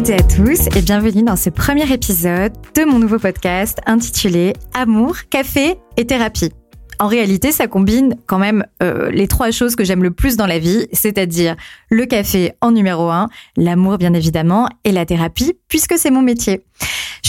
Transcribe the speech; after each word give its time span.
toutes 0.00 0.08
et 0.08 0.14
à 0.14 0.22
tous 0.22 0.66
et 0.74 0.80
bienvenue 0.80 1.24
dans 1.24 1.36
ce 1.36 1.50
premier 1.50 1.92
épisode 1.92 2.52
de 2.74 2.84
mon 2.86 2.98
nouveau 2.98 3.18
podcast 3.18 3.80
intitulé 3.84 4.54
Amour, 4.72 5.16
café 5.28 5.76
et 5.98 6.06
thérapie. 6.06 6.52
En 6.98 7.06
réalité, 7.06 7.52
ça 7.52 7.66
combine 7.66 8.16
quand 8.26 8.38
même 8.38 8.64
euh, 8.82 9.10
les 9.10 9.28
trois 9.28 9.50
choses 9.50 9.76
que 9.76 9.84
j'aime 9.84 10.02
le 10.02 10.10
plus 10.10 10.38
dans 10.38 10.46
la 10.46 10.58
vie, 10.58 10.86
c'est-à-dire 10.94 11.54
le 11.90 12.06
café 12.06 12.52
en 12.62 12.70
numéro 12.70 13.10
un, 13.10 13.28
l'amour 13.58 13.98
bien 13.98 14.14
évidemment, 14.14 14.70
et 14.84 14.92
la 14.92 15.04
thérapie, 15.04 15.52
puisque 15.68 15.98
c'est 15.98 16.10
mon 16.10 16.22
métier. 16.22 16.64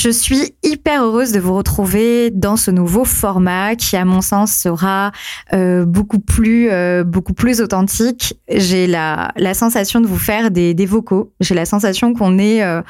Je 0.01 0.09
suis 0.09 0.55
hyper 0.63 1.03
heureuse 1.03 1.31
de 1.31 1.39
vous 1.39 1.55
retrouver 1.55 2.31
dans 2.31 2.57
ce 2.57 2.71
nouveau 2.71 3.05
format 3.05 3.75
qui, 3.75 3.95
à 3.95 4.03
mon 4.03 4.21
sens, 4.21 4.51
sera 4.51 5.11
euh, 5.53 5.85
beaucoup 5.85 6.17
plus 6.17 6.71
euh, 6.71 7.03
beaucoup 7.03 7.33
plus 7.33 7.61
authentique. 7.61 8.33
J'ai 8.49 8.87
la, 8.87 9.31
sensation 9.53 10.01
de 10.01 10.07
vous 10.07 10.17
faire 10.17 10.49
des, 10.49 10.73
vocaux. 10.87 11.33
J'ai 11.39 11.53
la 11.53 11.65
sensation 11.65 12.15
qu'on 12.15 12.39
est 12.39 12.63
euh, 12.63 12.81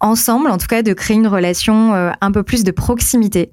ensemble, 0.00 0.48
en 0.48 0.58
tout 0.58 0.68
cas, 0.68 0.82
de 0.82 0.92
créer 0.92 1.16
une 1.16 1.26
relation 1.26 1.92
un 2.20 2.32
peu 2.32 2.44
plus 2.44 2.62
de 2.62 2.70
proximité. 2.70 3.50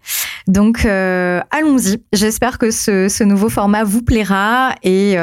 Donc, 0.48 0.86
allons-y. 0.86 2.04
J'espère 2.14 2.60
que 2.60 2.70
ce, 2.70 3.24
nouveau 3.24 3.50
format 3.50 3.84
vous 3.84 4.04
plaira 4.04 4.76
et 4.84 5.18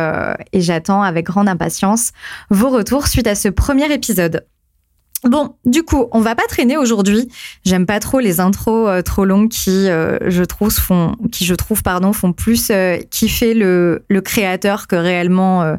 j'attends 0.52 1.02
avec 1.02 1.26
grande 1.26 1.48
impatience 1.48 2.10
vos 2.50 2.70
retours 2.70 3.06
suite 3.06 3.28
à 3.28 3.36
ce 3.36 3.48
premier 3.48 3.92
épisode. 3.92 4.44
Bon, 5.24 5.54
du 5.64 5.82
coup, 5.82 6.06
on 6.12 6.20
va 6.20 6.34
pas 6.34 6.46
traîner 6.46 6.76
aujourd'hui. 6.76 7.30
J'aime 7.64 7.86
pas 7.86 7.98
trop 7.98 8.20
les 8.20 8.40
intros 8.40 8.88
euh, 8.88 9.00
trop 9.00 9.24
longues 9.24 9.48
qui, 9.48 9.88
euh, 9.88 10.18
je 10.28 10.44
trouve, 10.44 10.70
font, 10.70 11.16
qui 11.32 11.46
je 11.46 11.54
trouve, 11.54 11.82
pardon, 11.82 12.12
font 12.12 12.34
plus 12.34 12.68
euh, 12.70 12.98
kiffer 13.10 13.54
le, 13.54 14.04
le 14.08 14.20
créateur 14.20 14.86
que 14.86 14.96
réellement 14.96 15.76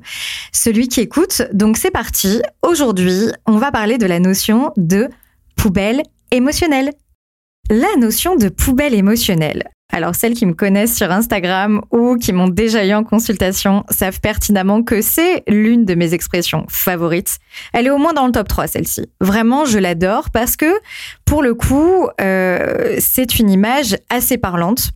celui 0.51 0.87
qui 0.87 1.01
écoute. 1.01 1.43
Donc 1.53 1.77
c'est 1.77 1.91
parti. 1.91 2.41
Aujourd'hui, 2.63 3.27
on 3.45 3.57
va 3.57 3.71
parler 3.71 3.97
de 3.97 4.07
la 4.07 4.19
notion 4.19 4.71
de 4.77 5.09
poubelle 5.55 6.01
émotionnelle. 6.31 6.91
La 7.69 7.95
notion 7.97 8.35
de 8.35 8.49
poubelle 8.49 8.93
émotionnelle. 8.93 9.63
Alors 9.93 10.15
celles 10.15 10.33
qui 10.33 10.45
me 10.45 10.53
connaissent 10.53 10.95
sur 10.95 11.11
Instagram 11.11 11.81
ou 11.91 12.17
qui 12.17 12.33
m'ont 12.33 12.47
déjà 12.47 12.85
eu 12.85 12.93
en 12.93 13.03
consultation 13.03 13.85
savent 13.89 14.19
pertinemment 14.19 14.83
que 14.83 15.01
c'est 15.01 15.43
l'une 15.47 15.85
de 15.85 15.95
mes 15.95 16.13
expressions 16.13 16.65
favorites. 16.69 17.37
Elle 17.71 17.87
est 17.87 17.91
au 17.91 17.97
moins 17.97 18.13
dans 18.13 18.25
le 18.25 18.31
top 18.31 18.47
3 18.47 18.67
celle-ci. 18.67 19.07
Vraiment, 19.21 19.65
je 19.65 19.77
l'adore 19.77 20.31
parce 20.31 20.57
que 20.57 20.73
pour 21.23 21.43
le 21.43 21.53
coup, 21.53 22.07
euh, 22.19 22.95
c'est 22.99 23.39
une 23.39 23.49
image 23.49 23.95
assez 24.09 24.37
parlante. 24.37 24.89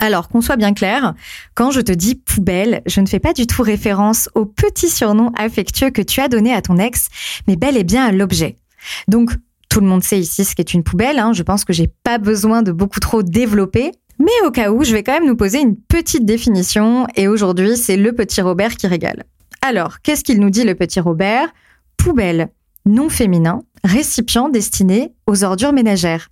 Alors, 0.00 0.28
qu'on 0.28 0.40
soit 0.40 0.56
bien 0.56 0.74
clair, 0.74 1.14
quand 1.54 1.70
je 1.70 1.80
te 1.80 1.92
dis 1.92 2.16
poubelle, 2.16 2.82
je 2.86 3.00
ne 3.00 3.06
fais 3.06 3.20
pas 3.20 3.32
du 3.32 3.46
tout 3.46 3.62
référence 3.62 4.28
au 4.34 4.44
petit 4.44 4.88
surnom 4.88 5.30
affectueux 5.38 5.90
que 5.90 6.02
tu 6.02 6.20
as 6.20 6.28
donné 6.28 6.52
à 6.52 6.60
ton 6.60 6.78
ex, 6.78 7.08
mais 7.46 7.54
bel 7.54 7.76
et 7.76 7.84
bien 7.84 8.04
à 8.04 8.10
l'objet. 8.10 8.56
Donc, 9.06 9.30
tout 9.68 9.80
le 9.80 9.86
monde 9.86 10.02
sait 10.02 10.18
ici 10.18 10.44
ce 10.44 10.56
qu'est 10.56 10.74
une 10.74 10.82
poubelle. 10.82 11.18
Hein. 11.18 11.32
Je 11.32 11.42
pense 11.42 11.64
que 11.64 11.72
j'ai 11.72 11.88
pas 12.02 12.18
besoin 12.18 12.62
de 12.62 12.72
beaucoup 12.72 12.98
trop 13.00 13.22
développer. 13.22 13.92
Mais 14.18 14.46
au 14.46 14.50
cas 14.50 14.70
où, 14.70 14.84
je 14.84 14.92
vais 14.92 15.02
quand 15.02 15.12
même 15.12 15.26
nous 15.26 15.36
poser 15.36 15.60
une 15.60 15.76
petite 15.76 16.24
définition 16.24 17.06
et 17.16 17.28
aujourd'hui, 17.28 17.76
c'est 17.76 17.96
le 17.96 18.12
petit 18.12 18.40
Robert 18.40 18.76
qui 18.76 18.86
régale. 18.86 19.24
Alors, 19.62 20.00
qu'est-ce 20.00 20.24
qu'il 20.24 20.40
nous 20.40 20.50
dit 20.50 20.64
le 20.64 20.74
petit 20.74 21.00
Robert? 21.00 21.48
Poubelle, 21.96 22.48
non 22.84 23.08
féminin, 23.08 23.62
récipient 23.84 24.48
destiné 24.48 25.12
aux 25.26 25.44
ordures 25.44 25.72
ménagères. 25.72 26.28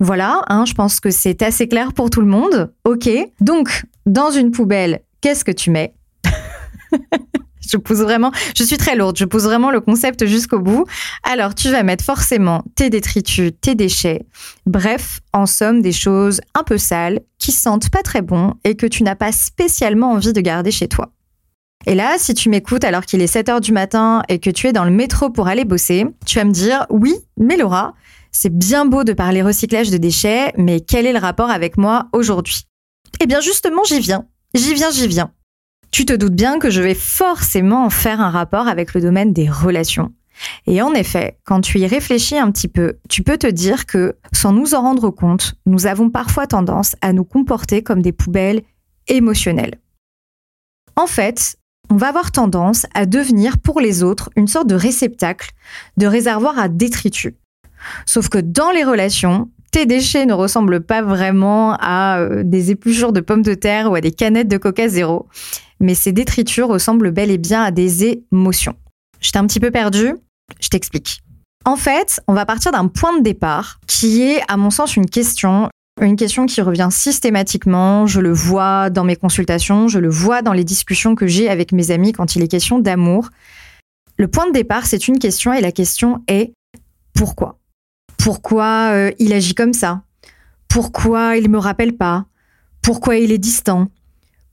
Voilà, 0.00 0.42
hein, 0.48 0.64
je 0.66 0.74
pense 0.74 1.00
que 1.00 1.10
c'est 1.10 1.42
assez 1.42 1.68
clair 1.68 1.92
pour 1.92 2.10
tout 2.10 2.20
le 2.20 2.26
monde. 2.26 2.72
Ok, 2.84 3.08
donc 3.40 3.84
dans 4.04 4.30
une 4.30 4.50
poubelle, 4.50 5.00
qu'est-ce 5.20 5.44
que 5.44 5.52
tu 5.52 5.70
mets? 5.70 5.94
je 7.70 7.76
pousse 7.76 7.98
vraiment, 7.98 8.32
suis 8.54 8.76
très 8.76 8.96
lourde, 8.96 9.16
je 9.16 9.24
pousse 9.24 9.44
vraiment 9.44 9.70
le 9.70 9.80
concept 9.80 10.26
jusqu'au 10.26 10.58
bout. 10.58 10.84
Alors, 11.22 11.54
tu 11.54 11.70
vas 11.70 11.82
mettre 11.82 12.04
forcément 12.04 12.62
tes 12.74 12.90
détritus, 12.90 13.52
tes 13.60 13.74
déchets, 13.74 14.26
bref, 14.66 15.20
en 15.32 15.46
somme, 15.46 15.82
des 15.82 15.92
choses 15.92 16.40
un 16.54 16.62
peu 16.62 16.78
sales, 16.78 17.20
qui 17.38 17.52
sentent 17.52 17.90
pas 17.90 18.02
très 18.02 18.22
bon 18.22 18.54
et 18.64 18.76
que 18.76 18.86
tu 18.86 19.02
n'as 19.02 19.14
pas 19.14 19.32
spécialement 19.32 20.12
envie 20.12 20.32
de 20.32 20.40
garder 20.40 20.70
chez 20.70 20.88
toi. 20.88 21.12
Et 21.86 21.94
là, 21.94 22.16
si 22.18 22.34
tu 22.34 22.48
m'écoutes 22.48 22.84
alors 22.84 23.04
qu'il 23.04 23.22
est 23.22 23.28
7 23.28 23.48
heures 23.48 23.60
du 23.60 23.72
matin 23.72 24.22
et 24.28 24.40
que 24.40 24.50
tu 24.50 24.66
es 24.66 24.72
dans 24.72 24.84
le 24.84 24.90
métro 24.90 25.30
pour 25.30 25.46
aller 25.46 25.64
bosser, 25.64 26.06
tu 26.24 26.38
vas 26.38 26.44
me 26.44 26.52
dire, 26.52 26.86
oui, 26.90 27.14
mais 27.36 27.56
Laura, 27.56 27.94
c'est 28.32 28.52
bien 28.52 28.86
beau 28.86 29.04
de 29.04 29.12
parler 29.12 29.42
recyclage 29.42 29.90
de 29.90 29.96
déchets, 29.96 30.52
mais 30.56 30.80
quel 30.80 31.06
est 31.06 31.12
le 31.12 31.18
rapport 31.18 31.50
avec 31.50 31.76
moi 31.76 32.08
aujourd'hui? 32.12 32.62
Eh 33.20 33.26
bien, 33.26 33.40
justement, 33.40 33.84
j'y 33.84 34.00
viens. 34.00 34.26
J'y 34.54 34.74
viens, 34.74 34.90
j'y 34.90 35.06
viens. 35.06 35.30
Tu 35.90 36.04
te 36.04 36.12
doutes 36.12 36.34
bien 36.34 36.58
que 36.58 36.70
je 36.70 36.82
vais 36.82 36.94
forcément 36.94 37.88
faire 37.90 38.20
un 38.20 38.30
rapport 38.30 38.68
avec 38.68 38.94
le 38.94 39.00
domaine 39.00 39.32
des 39.32 39.48
relations. 39.48 40.12
Et 40.66 40.82
en 40.82 40.92
effet, 40.92 41.38
quand 41.44 41.60
tu 41.60 41.78
y 41.78 41.86
réfléchis 41.86 42.36
un 42.36 42.50
petit 42.50 42.68
peu, 42.68 42.98
tu 43.08 43.22
peux 43.22 43.38
te 43.38 43.46
dire 43.46 43.86
que, 43.86 44.16
sans 44.32 44.52
nous 44.52 44.74
en 44.74 44.82
rendre 44.82 45.10
compte, 45.10 45.54
nous 45.64 45.86
avons 45.86 46.10
parfois 46.10 46.46
tendance 46.46 46.96
à 47.00 47.12
nous 47.12 47.24
comporter 47.24 47.82
comme 47.82 48.02
des 48.02 48.12
poubelles 48.12 48.62
émotionnelles. 49.08 49.78
En 50.96 51.06
fait, 51.06 51.56
on 51.90 51.96
va 51.96 52.08
avoir 52.08 52.32
tendance 52.32 52.86
à 52.94 53.06
devenir 53.06 53.58
pour 53.58 53.80
les 53.80 54.02
autres 54.02 54.30
une 54.36 54.48
sorte 54.48 54.66
de 54.66 54.74
réceptacle, 54.74 55.52
de 55.96 56.06
réservoir 56.06 56.58
à 56.58 56.68
détritus. 56.68 57.34
Sauf 58.06 58.28
que 58.28 58.38
dans 58.38 58.70
les 58.70 58.84
relations, 58.84 59.48
tes 59.70 59.86
déchets 59.86 60.26
ne 60.26 60.32
ressemblent 60.32 60.80
pas 60.80 61.02
vraiment 61.02 61.76
à 61.78 62.18
euh, 62.18 62.42
des 62.44 62.70
épluchures 62.70 63.12
de 63.12 63.20
pommes 63.20 63.42
de 63.42 63.54
terre 63.54 63.90
ou 63.90 63.94
à 63.94 64.00
des 64.00 64.10
canettes 64.10 64.48
de 64.48 64.56
coca 64.56 64.88
zéro 64.88 65.28
mais 65.80 65.94
ces 65.94 66.12
détritus 66.12 66.64
ressemblent 66.64 67.10
bel 67.10 67.30
et 67.30 67.38
bien 67.38 67.62
à 67.62 67.70
des 67.70 68.04
émotions. 68.32 68.74
J'étais 69.20 69.38
un 69.38 69.46
petit 69.46 69.60
peu 69.60 69.70
perdue, 69.70 70.14
je 70.60 70.68
t'explique. 70.68 71.22
En 71.64 71.76
fait, 71.76 72.20
on 72.28 72.34
va 72.34 72.46
partir 72.46 72.72
d'un 72.72 72.86
point 72.86 73.16
de 73.18 73.22
départ 73.22 73.80
qui 73.86 74.22
est, 74.22 74.40
à 74.48 74.56
mon 74.56 74.70
sens, 74.70 74.96
une 74.96 75.10
question, 75.10 75.68
une 76.00 76.16
question 76.16 76.46
qui 76.46 76.60
revient 76.60 76.88
systématiquement. 76.90 78.06
Je 78.06 78.20
le 78.20 78.32
vois 78.32 78.90
dans 78.90 79.04
mes 79.04 79.16
consultations, 79.16 79.88
je 79.88 79.98
le 79.98 80.08
vois 80.08 80.42
dans 80.42 80.52
les 80.52 80.64
discussions 80.64 81.14
que 81.14 81.26
j'ai 81.26 81.48
avec 81.48 81.72
mes 81.72 81.90
amis 81.90 82.12
quand 82.12 82.36
il 82.36 82.42
est 82.42 82.48
question 82.48 82.78
d'amour. 82.78 83.30
Le 84.16 84.28
point 84.28 84.46
de 84.46 84.52
départ, 84.52 84.86
c'est 84.86 85.08
une 85.08 85.18
question 85.18 85.52
et 85.52 85.60
la 85.60 85.72
question 85.72 86.22
est 86.28 86.52
pourquoi? 87.14 87.58
Pourquoi 88.16 88.90
euh, 88.92 89.12
il 89.18 89.32
agit 89.32 89.54
comme 89.54 89.72
ça? 89.72 90.02
Pourquoi 90.68 91.36
il 91.36 91.44
ne 91.44 91.48
me 91.48 91.58
rappelle 91.58 91.96
pas? 91.96 92.26
Pourquoi 92.82 93.16
il 93.16 93.32
est 93.32 93.38
distant? 93.38 93.88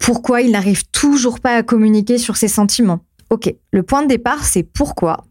Pourquoi 0.03 0.41
il 0.41 0.51
n'arrive 0.51 0.83
toujours 0.89 1.39
pas 1.39 1.55
à 1.55 1.63
communiquer 1.63 2.17
sur 2.17 2.35
ses 2.35 2.49
sentiments. 2.49 3.05
Ok, 3.29 3.55
le 3.71 3.83
point 3.83 4.03
de 4.03 4.09
départ, 4.09 4.43
c'est 4.43 4.63
pourquoi. 4.63 5.23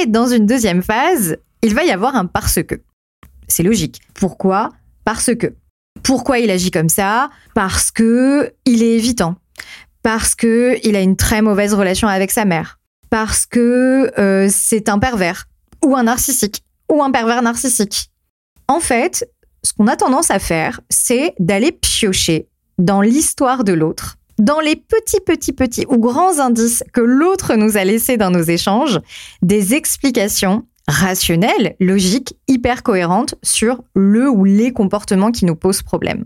Et 0.00 0.06
dans 0.06 0.26
une 0.26 0.46
deuxième 0.46 0.82
phase, 0.82 1.36
il 1.60 1.74
va 1.74 1.84
y 1.84 1.90
avoir 1.90 2.16
un 2.16 2.24
parce 2.24 2.62
que. 2.62 2.76
C'est 3.48 3.62
logique. 3.62 4.00
Pourquoi? 4.14 4.70
Parce 5.04 5.34
que. 5.34 5.54
Pourquoi 6.02 6.38
il 6.38 6.50
agit 6.50 6.70
comme 6.70 6.88
ça? 6.88 7.28
Parce 7.54 7.90
que 7.90 8.54
il 8.64 8.82
est 8.82 8.96
évitant. 8.96 9.34
Parce 10.02 10.34
que 10.34 10.78
il 10.84 10.96
a 10.96 11.02
une 11.02 11.16
très 11.16 11.42
mauvaise 11.42 11.74
relation 11.74 12.08
avec 12.08 12.30
sa 12.30 12.46
mère. 12.46 12.78
Parce 13.10 13.44
que 13.44 14.10
euh, 14.18 14.48
c'est 14.50 14.88
un 14.88 14.98
pervers 14.98 15.48
ou 15.84 15.96
un 15.96 16.04
narcissique 16.04 16.62
ou 16.90 17.02
un 17.02 17.10
pervers 17.10 17.42
narcissique. 17.42 18.10
En 18.68 18.80
fait, 18.80 19.30
ce 19.62 19.74
qu'on 19.74 19.86
a 19.86 19.96
tendance 19.96 20.30
à 20.30 20.38
faire, 20.38 20.80
c'est 20.88 21.34
d'aller 21.38 21.72
piocher 21.72 22.48
dans 22.78 23.00
l'histoire 23.00 23.64
de 23.64 23.72
l'autre, 23.72 24.16
dans 24.38 24.60
les 24.60 24.76
petits, 24.76 25.20
petits, 25.20 25.52
petits 25.52 25.84
ou 25.88 25.98
grands 25.98 26.38
indices 26.38 26.84
que 26.92 27.00
l'autre 27.00 27.54
nous 27.56 27.76
a 27.76 27.84
laissés 27.84 28.16
dans 28.16 28.30
nos 28.30 28.42
échanges, 28.42 29.00
des 29.42 29.74
explications 29.74 30.64
rationnelles, 30.86 31.76
logiques, 31.80 32.34
hyper 32.46 32.82
cohérentes 32.82 33.34
sur 33.42 33.82
le 33.94 34.30
ou 34.30 34.44
les 34.44 34.72
comportements 34.72 35.32
qui 35.32 35.44
nous 35.44 35.56
posent 35.56 35.82
problème. 35.82 36.24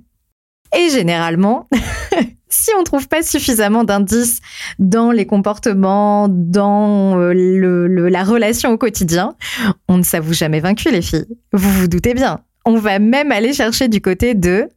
Et 0.76 0.88
généralement, 0.88 1.68
si 2.48 2.70
on 2.76 2.80
ne 2.80 2.84
trouve 2.84 3.08
pas 3.08 3.22
suffisamment 3.22 3.84
d'indices 3.84 4.40
dans 4.78 5.10
les 5.10 5.26
comportements, 5.26 6.28
dans 6.30 7.18
euh, 7.18 7.32
la 7.34 8.24
relation 8.24 8.70
au 8.70 8.78
quotidien, 8.78 9.34
on 9.88 9.98
ne 9.98 10.02
s'avoue 10.02 10.32
jamais 10.32 10.60
vaincu, 10.60 10.90
les 10.90 11.02
filles. 11.02 11.26
Vous 11.52 11.70
vous 11.70 11.88
doutez 11.88 12.14
bien. 12.14 12.40
On 12.64 12.76
va 12.76 12.98
même 13.00 13.32
aller 13.32 13.52
chercher 13.52 13.88
du 13.88 14.00
côté 14.00 14.34
de 14.34 14.68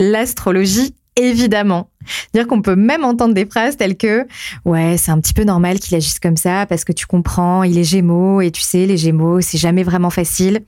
l'astrologie 0.00 0.94
évidemment. 1.16 1.90
Dire 2.34 2.46
qu'on 2.46 2.62
peut 2.62 2.76
même 2.76 3.04
entendre 3.04 3.34
des 3.34 3.46
phrases 3.46 3.76
telles 3.76 3.96
que 3.96 4.26
ouais, 4.64 4.96
c'est 4.98 5.10
un 5.10 5.20
petit 5.20 5.34
peu 5.34 5.44
normal 5.44 5.78
qu'il 5.78 5.96
agisse 5.96 6.18
comme 6.18 6.36
ça 6.36 6.66
parce 6.66 6.84
que 6.84 6.92
tu 6.92 7.06
comprends, 7.06 7.62
il 7.62 7.78
est 7.78 7.84
Gémeaux 7.84 8.40
et 8.40 8.50
tu 8.50 8.62
sais 8.62 8.86
les 8.86 8.96
Gémeaux, 8.96 9.40
c'est 9.40 9.58
jamais 9.58 9.82
vraiment 9.82 10.10
facile. 10.10 10.60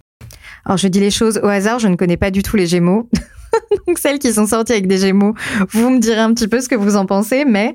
Alors 0.64 0.78
je 0.78 0.88
dis 0.88 1.00
les 1.00 1.10
choses 1.10 1.40
au 1.42 1.46
hasard, 1.46 1.78
je 1.78 1.88
ne 1.88 1.96
connais 1.96 2.16
pas 2.16 2.30
du 2.30 2.42
tout 2.42 2.56
les 2.56 2.66
Gémeaux. 2.66 3.08
Donc 3.86 3.98
celles 3.98 4.18
qui 4.18 4.32
sont 4.32 4.46
sorties 4.46 4.72
avec 4.72 4.86
des 4.86 4.98
Gémeaux, 4.98 5.34
vous 5.70 5.90
me 5.90 5.98
direz 5.98 6.20
un 6.20 6.32
petit 6.34 6.48
peu 6.48 6.60
ce 6.60 6.68
que 6.68 6.74
vous 6.74 6.96
en 6.96 7.06
pensez, 7.06 7.44
mais 7.44 7.74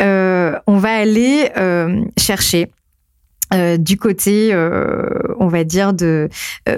euh, 0.00 0.58
on 0.66 0.78
va 0.78 0.94
aller 0.94 1.50
euh, 1.56 2.02
chercher 2.18 2.70
euh, 3.52 3.76
du 3.76 3.96
côté, 3.96 4.54
on 5.38 5.48
va 5.48 5.64
dire, 5.64 5.92
de, 5.92 6.28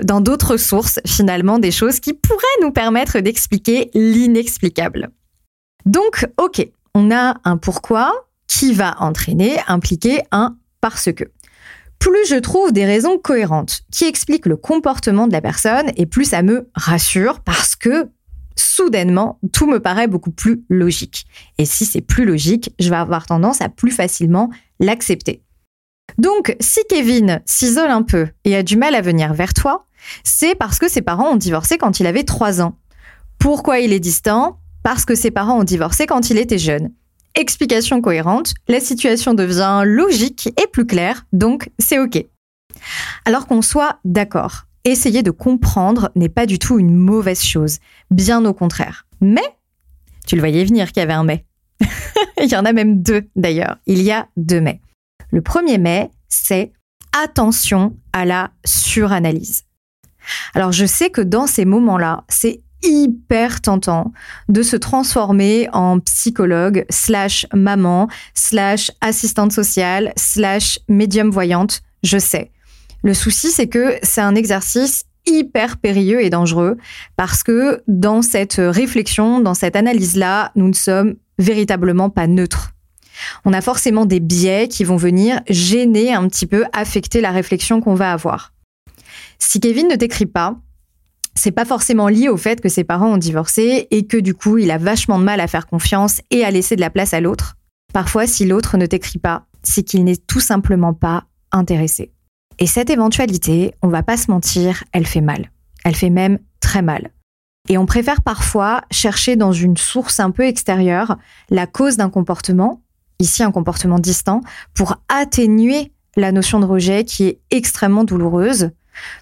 dans 0.03 0.21
d'autres 0.21 0.57
sources, 0.57 1.01
finalement, 1.07 1.59
des 1.59 1.71
choses 1.71 2.01
qui 2.01 2.15
pourraient 2.15 2.63
nous 2.63 2.73
permettre 2.73 3.21
d'expliquer 3.21 3.91
l'inexplicable. 3.95 5.11
Donc, 5.87 6.27
ok, 6.39 6.67
on 6.95 7.11
a 7.11 7.37
un 7.45 7.57
pourquoi 7.57 8.13
qui 8.47 8.73
va 8.73 8.97
entraîner, 9.01 9.59
impliquer 9.67 10.21
un 10.31 10.57
parce 10.81 11.11
que. 11.13 11.25
plus 11.99 12.29
je 12.29 12.37
trouve 12.37 12.73
des 12.73 12.85
raisons 12.85 13.19
cohérentes 13.19 13.83
qui 13.91 14.05
expliquent 14.05 14.47
le 14.47 14.57
comportement 14.57 15.27
de 15.27 15.33
la 15.33 15.41
personne 15.41 15.91
et 15.97 16.07
plus 16.07 16.27
ça 16.27 16.43
me 16.43 16.69
rassure 16.75 17.41
parce 17.41 17.77
que 17.77 18.11
soudainement, 18.57 19.39
tout 19.53 19.67
me 19.67 19.81
paraît 19.81 20.09
beaucoup 20.09 20.31
plus 20.31 20.65
logique. 20.69 21.27
Et 21.59 21.65
si 21.65 21.85
c'est 21.85 22.01
plus 22.01 22.25
logique, 22.25 22.75
je 22.79 22.91
vais 22.91 22.97
avoir 22.97 23.27
tendance 23.27 23.61
à 23.61 23.69
plus 23.69 23.91
facilement 23.91 24.51
l'accepter. 24.81 25.43
Donc, 26.19 26.57
si 26.61 26.81
Kevin 26.89 27.41
s'isole 27.47 27.91
un 27.91 28.03
peu 28.03 28.29
et 28.45 28.57
a 28.57 28.63
du 28.63 28.77
mal 28.77 28.95
à 28.95 29.01
venir 29.01 29.33
vers 29.33 29.55
toi, 29.55 29.87
c'est 30.25 30.55
parce 30.55 30.79
que 30.79 30.89
ses 30.89 31.03
parents 31.03 31.31
ont 31.31 31.37
divorcé 31.37 31.79
quand 31.79 32.01
il 32.01 32.07
avait 32.07 32.25
3 32.25 32.61
ans. 32.61 32.77
Pourquoi 33.39 33.81
il 33.81 33.93
est 33.93 34.01
distant? 34.01 34.59
Parce 34.83 35.05
que 35.05 35.15
ses 35.15 35.31
parents 35.31 35.61
ont 35.61 35.65
divorcé 35.65 36.07
quand 36.07 36.31
il 36.31 36.39
était 36.39 36.59
jeune. 36.59 36.93
Explication 37.35 38.03
cohérente, 38.03 38.53
la 38.69 38.81
situation 38.81 39.33
devient 39.33 39.83
logique 39.85 40.49
et 40.63 40.67
plus 40.67 40.87
claire, 40.87 41.25
donc 41.33 41.71
c'est 41.79 41.99
OK. 41.99 42.25
Alors 43.25 43.47
qu'on 43.47 43.63
soit 43.63 44.01
d'accord, 44.05 44.65
essayer 44.85 45.23
de 45.23 45.31
comprendre 45.31 46.11
n'est 46.15 46.29
pas 46.29 46.47
du 46.47 46.59
tout 46.59 46.79
une 46.79 46.95
mauvaise 46.95 47.43
chose, 47.43 47.79
bien 48.11 48.45
au 48.45 48.53
contraire. 48.53 49.07
Mais, 49.21 49.57
tu 50.27 50.35
le 50.35 50.41
voyais 50.41 50.65
venir 50.65 50.89
qu'il 50.89 51.01
y 51.01 51.05
avait 51.05 51.13
un 51.13 51.25
mais. 51.25 51.47
il 52.43 52.51
y 52.51 52.57
en 52.57 52.65
a 52.65 52.73
même 52.73 53.03
deux 53.03 53.23
d'ailleurs, 53.37 53.77
il 53.87 54.03
y 54.03 54.11
a 54.11 54.29
deux 54.37 54.61
mais. 54.61 54.81
Le 55.31 55.41
premier 55.41 55.79
mais, 55.79 56.11
c'est 56.29 56.73
attention 57.13 57.97
à 58.13 58.25
la 58.25 58.51
suranalyse. 58.65 59.65
Alors 60.55 60.73
je 60.73 60.87
sais 60.87 61.11
que 61.11 61.21
dans 61.21 61.47
ces 61.47 61.65
moments-là, 61.65 62.25
c'est 62.29 62.61
hyper 62.83 63.61
tentant 63.61 64.13
de 64.49 64.63
se 64.63 64.77
transformer 64.77 65.69
en 65.73 66.01
psychologue 66.01 66.85
slash 66.91 67.47
maman 67.55 68.09
slash 68.35 68.91
assistante 69.01 69.53
sociale 69.53 70.13
slash 70.17 70.79
médium 70.89 71.31
voyante, 71.31 71.83
je 72.03 72.19
sais. 72.19 72.51
Le 73.03 73.15
souci, 73.15 73.51
c'est 73.51 73.69
que 73.69 73.97
c'est 74.03 74.21
un 74.21 74.35
exercice 74.35 75.05
hyper 75.27 75.77
périlleux 75.77 76.23
et 76.23 76.31
dangereux 76.31 76.77
parce 77.17 77.43
que 77.43 77.83
dans 77.87 78.23
cette 78.23 78.57
réflexion, 78.59 79.41
dans 79.41 79.55
cette 79.55 79.77
analyse-là, 79.77 80.53
nous 80.57 80.69
ne 80.69 80.75
sommes 80.75 81.15
véritablement 81.39 82.11
pas 82.11 82.27
neutres. 82.27 82.73
On 83.45 83.53
a 83.53 83.61
forcément 83.61 84.05
des 84.05 84.21
biais 84.21 84.69
qui 84.69 84.85
vont 84.85 84.97
venir 84.97 85.41
gêner 85.49 86.13
un 86.13 86.29
petit 86.29 86.47
peu, 86.47 86.65
affecter 86.73 87.21
la 87.21 87.31
réflexion 87.31 87.81
qu'on 87.81 87.95
va 87.95 88.13
avoir. 88.13 88.53
Si 89.39 89.61
Kevin 89.61 89.89
ne 89.89 89.97
t'écrit 89.97 90.27
pas, 90.27 90.57
c'est 91.35 91.51
pas 91.51 91.65
forcément 91.65 92.09
lié 92.09 92.29
au 92.29 92.37
fait 92.37 92.61
que 92.61 92.69
ses 92.69 92.85
parents 92.85 93.15
ont 93.15 93.19
divorcé 93.19 93.89
et 93.91 94.07
que 94.07 94.17
du 94.17 94.35
coup 94.35 94.59
il 94.59 94.71
a 94.71 94.79
vachement 94.79 95.19
de 95.19 95.25
mal 95.25 95.41
à 95.41 95.47
faire 95.47 95.67
confiance 95.67 96.21
et 96.31 96.45
à 96.45 96.51
laisser 96.51 96.77
de 96.77 96.81
la 96.81 96.91
place 96.91 97.15
à 97.15 97.21
l'autre. 97.21 97.57
Parfois, 97.93 98.27
si 98.27 98.47
l'autre 98.47 98.77
ne 98.77 98.87
t'écrit 98.87 99.19
pas, 99.19 99.47
c'est 99.63 99.83
qu'il 99.83 100.05
n'est 100.05 100.17
tout 100.17 100.41
simplement 100.41 100.95
pas 100.95 101.25
intéressé. 101.53 102.13
Et 102.59 102.67
cette 102.67 102.91
éventualité, 102.91 103.75
on 103.83 103.89
va 103.89 104.03
pas 104.03 104.17
se 104.17 104.31
mentir, 104.31 104.85
elle 104.93 105.07
fait 105.07 105.21
mal. 105.21 105.51
Elle 105.85 105.95
fait 105.95 106.11
même 106.11 106.39
très 106.61 106.83
mal. 106.83 107.11
Et 107.69 107.79
on 107.79 107.87
préfère 107.87 108.23
parfois 108.23 108.83
chercher 108.91 109.37
dans 109.37 109.53
une 109.53 109.77
source 109.77 110.21
un 110.21 110.31
peu 110.31 110.45
extérieure 110.45 111.17
la 111.51 111.67
cause 111.67 111.97
d'un 111.97 112.11
comportement, 112.11 112.83
ici 113.19 113.43
un 113.43 113.53
comportement 113.53 113.99
distant, 113.99 114.41
pour 114.75 114.97
atténuer 115.09 115.93
la 116.17 116.33
notion 116.33 116.61
de 116.61 116.67
rejet 116.67 117.05
qui 117.05 117.25
est 117.25 117.41
extrêmement 117.51 118.05
douloureuse, 118.05 118.71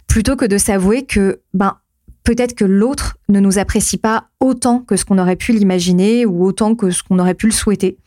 plutôt 0.06 0.36
que 0.36 0.46
de 0.46 0.58
s'avouer 0.58 1.06
que 1.06 1.42
ben 1.54 1.78
peut-être 2.24 2.54
que 2.54 2.64
l'autre 2.64 3.16
ne 3.28 3.40
nous 3.40 3.58
apprécie 3.58 3.98
pas 3.98 4.24
autant 4.40 4.80
que 4.80 4.96
ce 4.96 5.04
qu'on 5.04 5.18
aurait 5.18 5.36
pu 5.36 5.52
l'imaginer 5.52 6.26
ou 6.26 6.44
autant 6.44 6.74
que 6.74 6.90
ce 6.90 7.02
qu'on 7.02 7.18
aurait 7.18 7.34
pu 7.34 7.46
le 7.46 7.52
souhaiter 7.52 7.98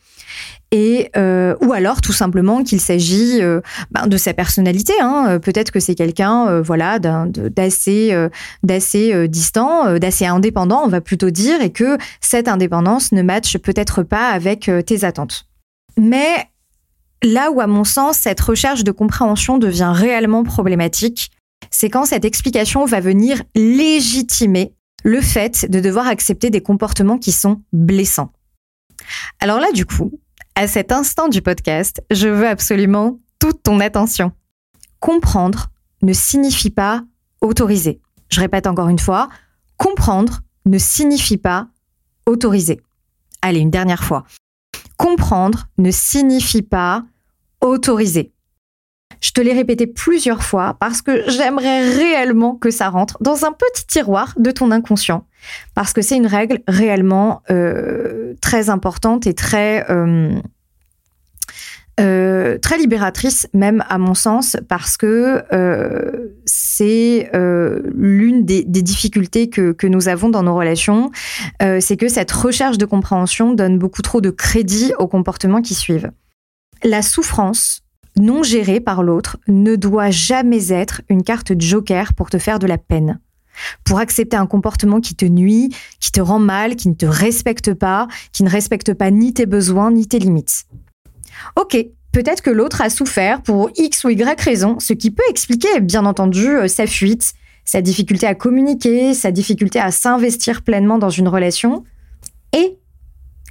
et 0.74 1.10
euh, 1.16 1.54
ou 1.60 1.72
alors 1.72 2.00
tout 2.00 2.12
simplement 2.12 2.64
qu'il 2.64 2.80
s'agit 2.80 3.40
euh, 3.40 3.60
ben, 3.92 4.08
de 4.08 4.16
sa 4.16 4.34
personnalité. 4.34 4.92
Hein. 5.00 5.38
Peut-être 5.40 5.70
que 5.70 5.78
c'est 5.78 5.94
quelqu'un, 5.94 6.48
euh, 6.48 6.62
voilà, 6.62 6.98
d'assez 6.98 8.14
d'assez 8.62 9.28
distant, 9.28 9.98
d'assez 9.98 10.26
indépendant, 10.26 10.82
on 10.84 10.88
va 10.88 11.00
plutôt 11.00 11.30
dire, 11.30 11.60
et 11.60 11.70
que 11.70 11.96
cette 12.20 12.48
indépendance 12.48 13.12
ne 13.12 13.22
matche 13.22 13.56
peut-être 13.58 14.02
pas 14.02 14.30
avec 14.30 14.70
tes 14.86 15.04
attentes. 15.04 15.46
Mais 15.96 16.48
là 17.22 17.50
où, 17.52 17.60
à 17.60 17.66
mon 17.68 17.84
sens, 17.84 18.18
cette 18.18 18.40
recherche 18.40 18.82
de 18.82 18.90
compréhension 18.90 19.58
devient 19.58 19.92
réellement 19.94 20.42
problématique, 20.42 21.30
c'est 21.74 21.90
quand 21.90 22.04
cette 22.04 22.24
explication 22.24 22.84
va 22.84 23.00
venir 23.00 23.42
légitimer 23.56 24.76
le 25.02 25.20
fait 25.20 25.68
de 25.68 25.80
devoir 25.80 26.06
accepter 26.06 26.48
des 26.48 26.62
comportements 26.62 27.18
qui 27.18 27.32
sont 27.32 27.62
blessants. 27.72 28.32
Alors 29.40 29.58
là, 29.58 29.72
du 29.72 29.84
coup, 29.84 30.12
à 30.54 30.68
cet 30.68 30.92
instant 30.92 31.26
du 31.26 31.42
podcast, 31.42 32.00
je 32.12 32.28
veux 32.28 32.46
absolument 32.46 33.18
toute 33.40 33.64
ton 33.64 33.80
attention. 33.80 34.30
Comprendre 35.00 35.66
ne 36.02 36.12
signifie 36.12 36.70
pas 36.70 37.02
autoriser. 37.40 38.00
Je 38.30 38.38
répète 38.38 38.68
encore 38.68 38.88
une 38.88 39.00
fois, 39.00 39.28
comprendre 39.76 40.42
ne 40.66 40.78
signifie 40.78 41.38
pas 41.38 41.66
autoriser. 42.24 42.80
Allez, 43.42 43.58
une 43.58 43.72
dernière 43.72 44.04
fois. 44.04 44.22
Comprendre 44.96 45.66
ne 45.78 45.90
signifie 45.90 46.62
pas 46.62 47.04
autoriser. 47.60 48.32
Je 49.24 49.32
te 49.32 49.40
l'ai 49.40 49.54
répété 49.54 49.86
plusieurs 49.86 50.42
fois 50.42 50.76
parce 50.78 51.00
que 51.00 51.24
j'aimerais 51.30 51.88
réellement 51.88 52.56
que 52.56 52.70
ça 52.70 52.90
rentre 52.90 53.16
dans 53.22 53.46
un 53.46 53.52
petit 53.52 53.86
tiroir 53.86 54.34
de 54.36 54.50
ton 54.50 54.70
inconscient. 54.70 55.26
Parce 55.74 55.94
que 55.94 56.02
c'est 56.02 56.16
une 56.16 56.26
règle 56.26 56.60
réellement 56.68 57.40
euh, 57.50 58.34
très 58.42 58.68
importante 58.68 59.26
et 59.26 59.32
très... 59.32 59.90
Euh, 59.90 60.38
euh, 62.00 62.58
très 62.58 62.76
libératrice 62.76 63.48
même 63.54 63.82
à 63.88 63.98
mon 63.98 64.14
sens 64.14 64.56
parce 64.68 64.96
que 64.98 65.42
c'est 66.44 67.30
l'une 67.32 68.44
des, 68.44 68.64
difficultés 68.64 69.48
que, 69.48 69.72
que, 69.72 69.86
nous 69.86 70.08
avons 70.08 70.28
dans 70.28 70.42
nos 70.42 70.54
relations, 70.56 71.12
c'est 71.60 71.96
que 71.96 72.08
cette 72.08 72.32
recherche 72.32 72.76
de 72.78 72.84
compréhension 72.84 73.54
donne 73.54 73.78
beaucoup 73.78 74.02
trop 74.02 74.20
de 74.20 74.30
crédit 74.30 74.92
aux 74.98 75.06
comportements 75.06 75.62
qui 75.62 75.74
suivent. 75.74 76.10
La 76.82 77.00
souffrance 77.00 77.83
non 78.16 78.42
gérée 78.42 78.80
par 78.80 79.02
l'autre 79.02 79.38
ne 79.48 79.76
doit 79.76 80.10
jamais 80.10 80.72
être 80.72 81.02
une 81.08 81.22
carte 81.22 81.52
joker 81.60 82.14
pour 82.14 82.30
te 82.30 82.38
faire 82.38 82.58
de 82.58 82.66
la 82.66 82.78
peine. 82.78 83.20
Pour 83.84 83.98
accepter 83.98 84.36
un 84.36 84.46
comportement 84.46 85.00
qui 85.00 85.14
te 85.14 85.24
nuit, 85.24 85.74
qui 86.00 86.10
te 86.10 86.20
rend 86.20 86.38
mal, 86.38 86.76
qui 86.76 86.88
ne 86.88 86.94
te 86.94 87.06
respecte 87.06 87.74
pas, 87.74 88.08
qui 88.32 88.42
ne 88.42 88.50
respecte 88.50 88.94
pas 88.94 89.10
ni 89.10 89.32
tes 89.32 89.46
besoins 89.46 89.90
ni 89.90 90.06
tes 90.06 90.18
limites. 90.18 90.66
Ok, 91.56 91.76
peut-être 92.12 92.42
que 92.42 92.50
l'autre 92.50 92.80
a 92.80 92.90
souffert 92.90 93.42
pour 93.42 93.70
X 93.76 94.04
ou 94.04 94.10
Y 94.10 94.40
raison, 94.40 94.78
ce 94.80 94.92
qui 94.92 95.10
peut 95.10 95.22
expliquer 95.28 95.80
bien 95.80 96.04
entendu 96.04 96.48
euh, 96.48 96.68
sa 96.68 96.86
fuite, 96.86 97.32
sa 97.64 97.80
difficulté 97.80 98.26
à 98.26 98.34
communiquer, 98.34 99.14
sa 99.14 99.30
difficulté 99.30 99.78
à 99.78 99.90
s'investir 99.90 100.62
pleinement 100.62 100.98
dans 100.98 101.10
une 101.10 101.28
relation. 101.28 101.84
Et 102.52 102.78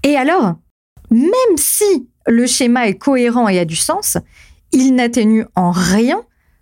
Et 0.04 0.16
alors? 0.16 0.56
Même 1.12 1.58
si 1.58 2.08
le 2.28 2.48
schéma 2.48 2.88
est 2.88 2.98
cohérent 2.98 3.48
et 3.48 3.60
a 3.60 3.66
du 3.66 3.76
sens, 3.76 4.18
il 4.74 4.96
n'atténue 4.96 5.46
en 5.56 5.72
rien 5.72 6.22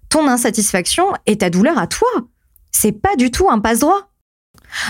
ton 0.10 0.28
insatisfaction 0.28 1.06
et 1.26 1.38
ta 1.38 1.50
douleur 1.50 1.80
à 1.80 1.88
toi. 1.88 2.10
C'est 2.72 2.92
pas 2.92 3.16
du 3.16 3.32
tout 3.32 3.50
un 3.50 3.60
passe-droit. 3.60 4.12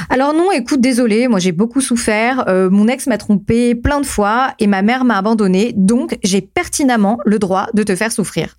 Alors 0.10 0.34
non, 0.34 0.52
écoute, 0.52 0.82
désolé, 0.82 1.28
moi 1.28 1.40
j'ai 1.40 1.52
beaucoup 1.52 1.82
souffert, 1.82 2.48
euh, 2.48 2.70
mon 2.70 2.88
ex 2.88 3.08
m'a 3.08 3.18
trompé 3.18 3.74
plein 3.74 4.02
de 4.02 4.06
fois 4.06 4.54
et 4.60 4.68
ma 4.68 4.82
mère 4.82 5.06
m'a 5.06 5.18
abandonné, 5.18 5.74
donc 5.76 6.18
j'ai 6.24 6.42
pertinemment 6.42 7.20
le 7.26 7.40
droit 7.40 7.68
de 7.74 7.84
te 7.84 7.96
faire 7.96 8.12
souffrir. 8.12 8.58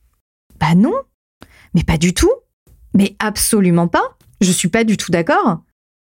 Bah 0.58 0.74
non, 0.74 0.94
mais 1.74 1.84
pas 1.84 1.98
du 1.98 2.14
tout, 2.14 2.32
mais 2.94 3.14
absolument 3.18 3.88
pas, 3.88 4.16
je 4.40 4.50
suis 4.50 4.68
pas 4.68 4.84
du 4.84 4.96
tout 4.96 5.10
d'accord. 5.12 5.62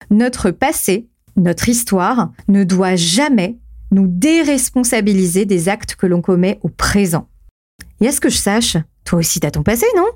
Notre 0.10 0.52
passé, 0.52 1.08
notre 1.38 1.70
histoire 1.70 2.32
ne 2.48 2.64
doit 2.64 2.96
jamais 2.96 3.58
nous 3.92 4.08
déresponsabiliser 4.08 5.46
des 5.46 5.70
actes 5.70 5.96
que 5.96 6.08
l'on 6.08 6.22
commet 6.22 6.60
au 6.64 6.70
présent. 6.70 7.30
Et 8.02 8.08
à 8.08 8.12
ce 8.12 8.20
que 8.20 8.30
je 8.30 8.38
sache, 8.38 8.78
toi 9.04 9.20
aussi 9.20 9.40
t'as 9.40 9.52
ton 9.52 9.64
passé, 9.64 9.86
non? 9.96 10.08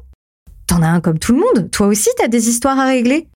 T'en 0.67 0.81
as 0.81 0.89
un 0.89 1.01
comme 1.01 1.19
tout 1.19 1.33
le 1.33 1.39
monde, 1.39 1.71
toi 1.71 1.87
aussi 1.87 2.09
t'as 2.17 2.27
des 2.27 2.49
histoires 2.49 2.79
à 2.79 2.85
régler. 2.85 3.27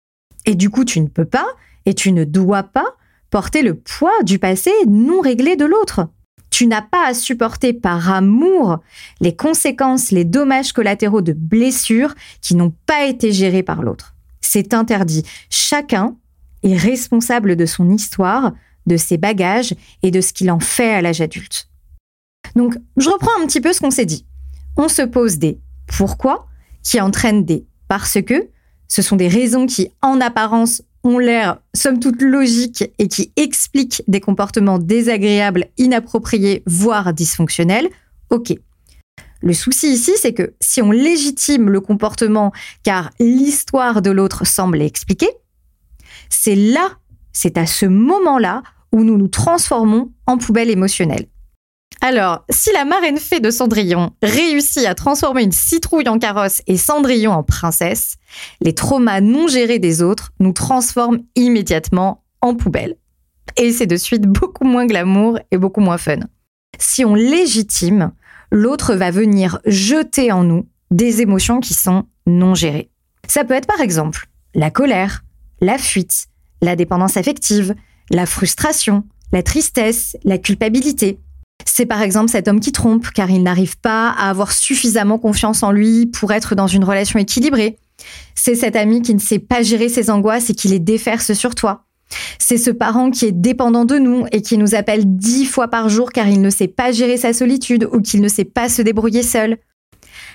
Et 0.45 0.55
du 0.55 0.69
coup, 0.69 0.83
tu 0.83 0.99
ne 0.99 1.07
peux 1.07 1.25
pas 1.25 1.47
et 1.85 1.93
tu 1.93 2.11
ne 2.11 2.23
dois 2.23 2.63
pas 2.63 2.95
porter 3.29 3.61
le 3.61 3.75
poids 3.75 4.21
du 4.23 4.39
passé 4.39 4.71
non 4.87 5.21
réglé 5.21 5.55
de 5.55 5.65
l'autre. 5.65 6.07
Tu 6.51 6.67
n'as 6.67 6.83
pas 6.83 7.07
à 7.07 7.13
supporter 7.15 7.73
par 7.73 8.11
amour 8.11 8.77
les 9.21 9.35
conséquences, 9.35 10.11
les 10.11 10.23
dommages 10.23 10.71
collatéraux 10.71 11.21
de 11.21 11.33
blessures 11.33 12.13
qui 12.41 12.53
n'ont 12.53 12.73
pas 12.85 13.05
été 13.05 13.31
gérés 13.31 13.63
par 13.63 13.81
l'autre. 13.81 14.13
C'est 14.39 14.75
interdit. 14.75 15.23
Chacun 15.49 16.15
est 16.61 16.77
responsable 16.77 17.55
de 17.55 17.65
son 17.65 17.89
histoire, 17.89 18.53
de 18.85 18.97
ses 18.97 19.17
bagages 19.17 19.73
et 20.03 20.11
de 20.11 20.21
ce 20.21 20.31
qu'il 20.31 20.51
en 20.51 20.59
fait 20.59 20.93
à 20.93 21.01
l'âge 21.01 21.21
adulte. 21.21 21.69
Donc, 22.55 22.77
je 22.97 23.09
reprends 23.09 23.41
un 23.41 23.47
petit 23.47 23.61
peu 23.61 23.73
ce 23.73 23.79
qu'on 23.79 23.89
s'est 23.89 24.05
dit. 24.05 24.25
On 24.77 24.87
se 24.87 25.01
pose 25.03 25.37
des 25.37 25.59
pourquoi 25.87 26.47
qui 26.83 26.99
entraînent 26.99 27.45
des 27.45 27.65
parce 27.87 28.21
que. 28.21 28.49
Ce 28.87 29.01
sont 29.01 29.15
des 29.15 29.27
raisons 29.27 29.65
qui, 29.65 29.89
en 30.01 30.21
apparence, 30.21 30.83
ont 31.03 31.17
l'air, 31.17 31.59
somme 31.73 31.99
toute, 31.99 32.21
logiques 32.21 32.83
et 32.99 33.07
qui 33.07 33.31
expliquent 33.35 34.03
des 34.07 34.19
comportements 34.19 34.77
désagréables, 34.77 35.65
inappropriés, 35.77 36.63
voire 36.65 37.13
dysfonctionnels. 37.13 37.89
Ok. 38.29 38.53
Le 39.41 39.53
souci 39.53 39.91
ici, 39.91 40.11
c'est 40.15 40.33
que 40.33 40.53
si 40.61 40.81
on 40.81 40.91
légitime 40.91 41.69
le 41.69 41.81
comportement 41.81 42.53
car 42.83 43.09
l'histoire 43.19 44.01
de 44.01 44.11
l'autre 44.11 44.45
semble 44.45 44.81
expliquer, 44.81 45.29
c'est 46.29 46.55
là, 46.55 46.91
c'est 47.33 47.57
à 47.57 47.65
ce 47.65 47.85
moment-là 47.85 48.63
où 48.93 49.03
nous 49.03 49.17
nous 49.17 49.27
transformons 49.27 50.11
en 50.27 50.37
poubelle 50.37 50.69
émotionnelle. 50.69 51.27
Alors, 52.01 52.43
si 52.49 52.71
la 52.73 52.85
marraine 52.85 53.17
fée 53.17 53.39
de 53.39 53.49
Cendrillon 53.49 54.11
réussit 54.21 54.85
à 54.85 54.95
transformer 54.95 55.43
une 55.43 55.51
citrouille 55.51 56.09
en 56.09 56.19
carrosse 56.19 56.61
et 56.67 56.77
Cendrillon 56.77 57.31
en 57.31 57.43
princesse, 57.43 58.17
les 58.61 58.75
traumas 58.75 59.21
non 59.21 59.47
gérés 59.47 59.79
des 59.79 60.01
autres 60.01 60.33
nous 60.39 60.53
transforment 60.53 61.23
immédiatement 61.35 62.23
en 62.41 62.55
poubelle. 62.55 62.97
Et 63.57 63.71
c'est 63.71 63.87
de 63.87 63.95
suite 63.95 64.23
beaucoup 64.23 64.65
moins 64.65 64.85
glamour 64.85 65.39
et 65.51 65.57
beaucoup 65.57 65.81
moins 65.81 65.97
fun. 65.97 66.19
Si 66.79 67.05
on 67.05 67.15
légitime, 67.15 68.11
l'autre 68.51 68.95
va 68.95 69.11
venir 69.11 69.59
jeter 69.65 70.31
en 70.31 70.43
nous 70.43 70.67
des 70.91 71.21
émotions 71.21 71.59
qui 71.59 71.73
sont 71.73 72.05
non 72.27 72.55
gérées. 72.55 72.89
Ça 73.27 73.43
peut 73.43 73.53
être 73.53 73.67
par 73.67 73.81
exemple 73.81 74.27
la 74.55 74.71
colère, 74.71 75.23
la 75.61 75.77
fuite, 75.77 76.27
la 76.61 76.75
dépendance 76.75 77.17
affective, 77.17 77.75
la 78.09 78.25
frustration, 78.25 79.03
la 79.31 79.43
tristesse, 79.43 80.17
la 80.23 80.37
culpabilité. 80.37 81.19
C'est 81.65 81.85
par 81.85 82.01
exemple 82.01 82.29
cet 82.29 82.47
homme 82.47 82.59
qui 82.59 82.71
trompe 82.71 83.09
car 83.11 83.29
il 83.29 83.43
n'arrive 83.43 83.77
pas 83.79 84.09
à 84.09 84.29
avoir 84.29 84.51
suffisamment 84.51 85.17
confiance 85.17 85.63
en 85.63 85.71
lui 85.71 86.05
pour 86.07 86.31
être 86.31 86.55
dans 86.55 86.67
une 86.67 86.83
relation 86.83 87.19
équilibrée. 87.19 87.77
C'est 88.35 88.55
cet 88.55 88.75
ami 88.75 89.01
qui 89.01 89.13
ne 89.13 89.19
sait 89.19 89.39
pas 89.39 89.61
gérer 89.61 89.89
ses 89.89 90.09
angoisses 90.09 90.49
et 90.49 90.55
qui 90.55 90.67
les 90.67 90.79
déferse 90.79 91.33
sur 91.33 91.55
toi. 91.55 91.85
C'est 92.37 92.57
ce 92.57 92.69
parent 92.69 93.09
qui 93.09 93.25
est 93.25 93.31
dépendant 93.31 93.85
de 93.85 93.97
nous 93.97 94.25
et 94.31 94.41
qui 94.41 94.57
nous 94.57 94.75
appelle 94.75 95.03
dix 95.05 95.45
fois 95.45 95.67
par 95.67 95.89
jour 95.89 96.11
car 96.11 96.27
il 96.27 96.41
ne 96.41 96.49
sait 96.49 96.67
pas 96.67 96.91
gérer 96.91 97.17
sa 97.17 97.33
solitude 97.33 97.87
ou 97.91 98.01
qu'il 98.01 98.21
ne 98.21 98.27
sait 98.27 98.45
pas 98.45 98.69
se 98.69 98.81
débrouiller 98.81 99.23
seul. 99.23 99.57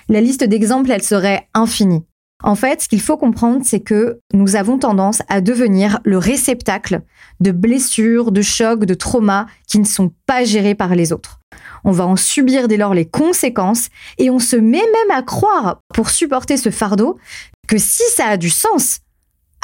La 0.09 0.21
liste 0.21 0.43
d'exemples, 0.43 0.91
elle 0.91 1.03
serait 1.03 1.47
infinie. 1.53 2.03
En 2.41 2.55
fait, 2.55 2.81
ce 2.81 2.87
qu'il 2.87 3.01
faut 3.01 3.17
comprendre, 3.17 3.63
c'est 3.65 3.83
que 3.83 4.19
nous 4.33 4.55
avons 4.55 4.79
tendance 4.79 5.21
à 5.27 5.41
devenir 5.41 5.99
le 6.05 6.17
réceptacle 6.17 7.01
de 7.41 7.51
blessures, 7.51 8.31
de 8.31 8.41
chocs, 8.41 8.85
de 8.85 8.93
traumas 8.93 9.45
qui 9.67 9.77
ne 9.77 9.85
sont 9.85 10.13
pas 10.25 10.45
gérés 10.45 10.75
par 10.75 10.95
les 10.95 11.11
autres. 11.11 11.39
On 11.83 11.91
va 11.91 12.05
en 12.05 12.15
subir 12.15 12.69
dès 12.69 12.77
lors 12.77 12.93
les 12.93 13.09
conséquences 13.09 13.89
et 14.17 14.29
on 14.29 14.39
se 14.39 14.55
met 14.55 14.77
même 14.79 15.11
à 15.11 15.21
croire, 15.21 15.81
pour 15.93 16.09
supporter 16.09 16.55
ce 16.55 16.69
fardeau, 16.69 17.19
que 17.67 17.77
si 17.77 18.03
ça 18.03 18.27
a 18.27 18.37
du 18.37 18.49
sens, 18.49 19.01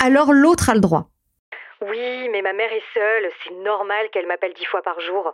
alors 0.03 0.33
l'autre 0.33 0.69
a 0.69 0.73
le 0.73 0.81
droit. 0.81 1.07
Oui, 1.81 2.29
mais 2.29 2.41
ma 2.41 2.53
mère 2.53 2.71
est 2.71 2.93
seule, 2.93 3.31
c'est 3.43 3.55
normal 3.63 4.07
qu'elle 4.11 4.27
m'appelle 4.27 4.53
dix 4.53 4.65
fois 4.65 4.81
par 4.81 4.99
jour. 4.99 5.33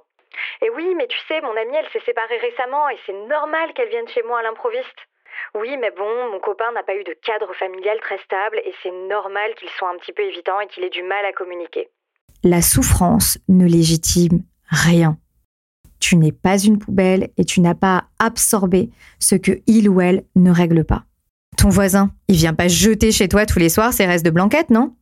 Et 0.62 0.70
oui, 0.70 0.94
mais 0.96 1.08
tu 1.08 1.18
sais, 1.28 1.42
mon 1.42 1.58
amie, 1.58 1.76
elle 1.76 1.90
s'est 1.92 2.06
séparée 2.06 2.38
récemment 2.38 2.88
et 2.90 2.98
c'est 3.06 3.28
normal 3.28 3.74
qu'elle 3.74 3.90
vienne 3.90 4.08
chez 4.08 4.24
moi 4.24 4.40
à 4.40 4.44
l'improviste. 4.44 4.98
Oui, 5.56 5.76
mais 5.80 5.92
bon, 5.92 6.32
mon 6.32 6.40
copain 6.40 6.72
n'a 6.74 6.84
pas 6.84 6.96
eu 6.96 7.04
de 7.04 7.16
cadre 7.24 7.54
familial 7.54 7.98
très 8.02 8.18
stable 8.20 8.58
et 8.66 8.74
c'est 8.82 8.92
normal 9.10 9.52
qu'il 9.58 9.70
soit 9.70 9.90
un 9.90 9.98
petit 9.98 10.14
peu 10.14 10.24
évitant 10.24 10.60
et 10.60 10.68
qu'il 10.68 10.84
ait 10.84 10.90
du 10.90 11.04
mal 11.04 11.26
à 11.26 11.34
communiquer. 11.34 11.90
La 12.44 12.62
souffrance 12.62 13.38
ne 13.48 13.66
légitime 13.66 14.44
rien. 14.70 15.18
Tu 16.00 16.16
n'es 16.16 16.32
pas 16.32 16.58
une 16.58 16.80
poubelle 16.80 17.30
et 17.38 17.46
tu 17.46 17.62
n'as 17.62 17.76
pas 17.76 18.06
à 18.20 18.26
absorber 18.26 18.90
ce 19.20 19.36
que 19.36 19.62
il 19.68 19.88
ou 19.88 20.02
elle 20.02 20.24
ne 20.36 20.52
règle 20.52 20.84
pas. 20.84 21.04
Ton 21.58 21.70
voisin, 21.70 22.12
il 22.28 22.38
vient 22.38 22.56
pas 22.56 22.68
jeter 22.68 23.12
chez 23.12 23.28
toi 23.28 23.46
tous 23.46 23.60
les 23.60 23.70
soirs 23.70 23.94
ses 23.94 24.06
restes 24.06 24.26
de 24.26 24.32
blanquette, 24.32 24.72
non? 24.72 24.96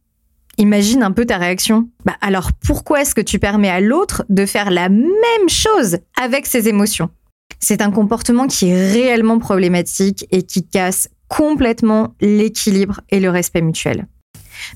Imagine 0.57 1.03
un 1.03 1.13
peu 1.13 1.25
ta 1.25 1.37
réaction. 1.37 1.89
Bah 2.03 2.15
alors 2.19 2.49
pourquoi 2.65 3.01
est-ce 3.01 3.15
que 3.15 3.21
tu 3.21 3.39
permets 3.39 3.69
à 3.69 3.79
l'autre 3.79 4.25
de 4.27 4.45
faire 4.45 4.71
la 4.71 4.89
même 4.89 5.47
chose 5.47 5.99
avec 6.21 6.45
ses 6.45 6.67
émotions? 6.67 7.09
C'est 7.59 7.81
un 7.81 7.91
comportement 7.91 8.47
qui 8.47 8.69
est 8.69 8.91
réellement 8.91 9.39
problématique 9.39 10.25
et 10.31 10.43
qui 10.43 10.67
casse 10.67 11.09
complètement 11.27 12.15
l'équilibre 12.21 13.01
et 13.09 13.19
le 13.19 13.29
respect 13.29 13.61
mutuel. 13.61 14.07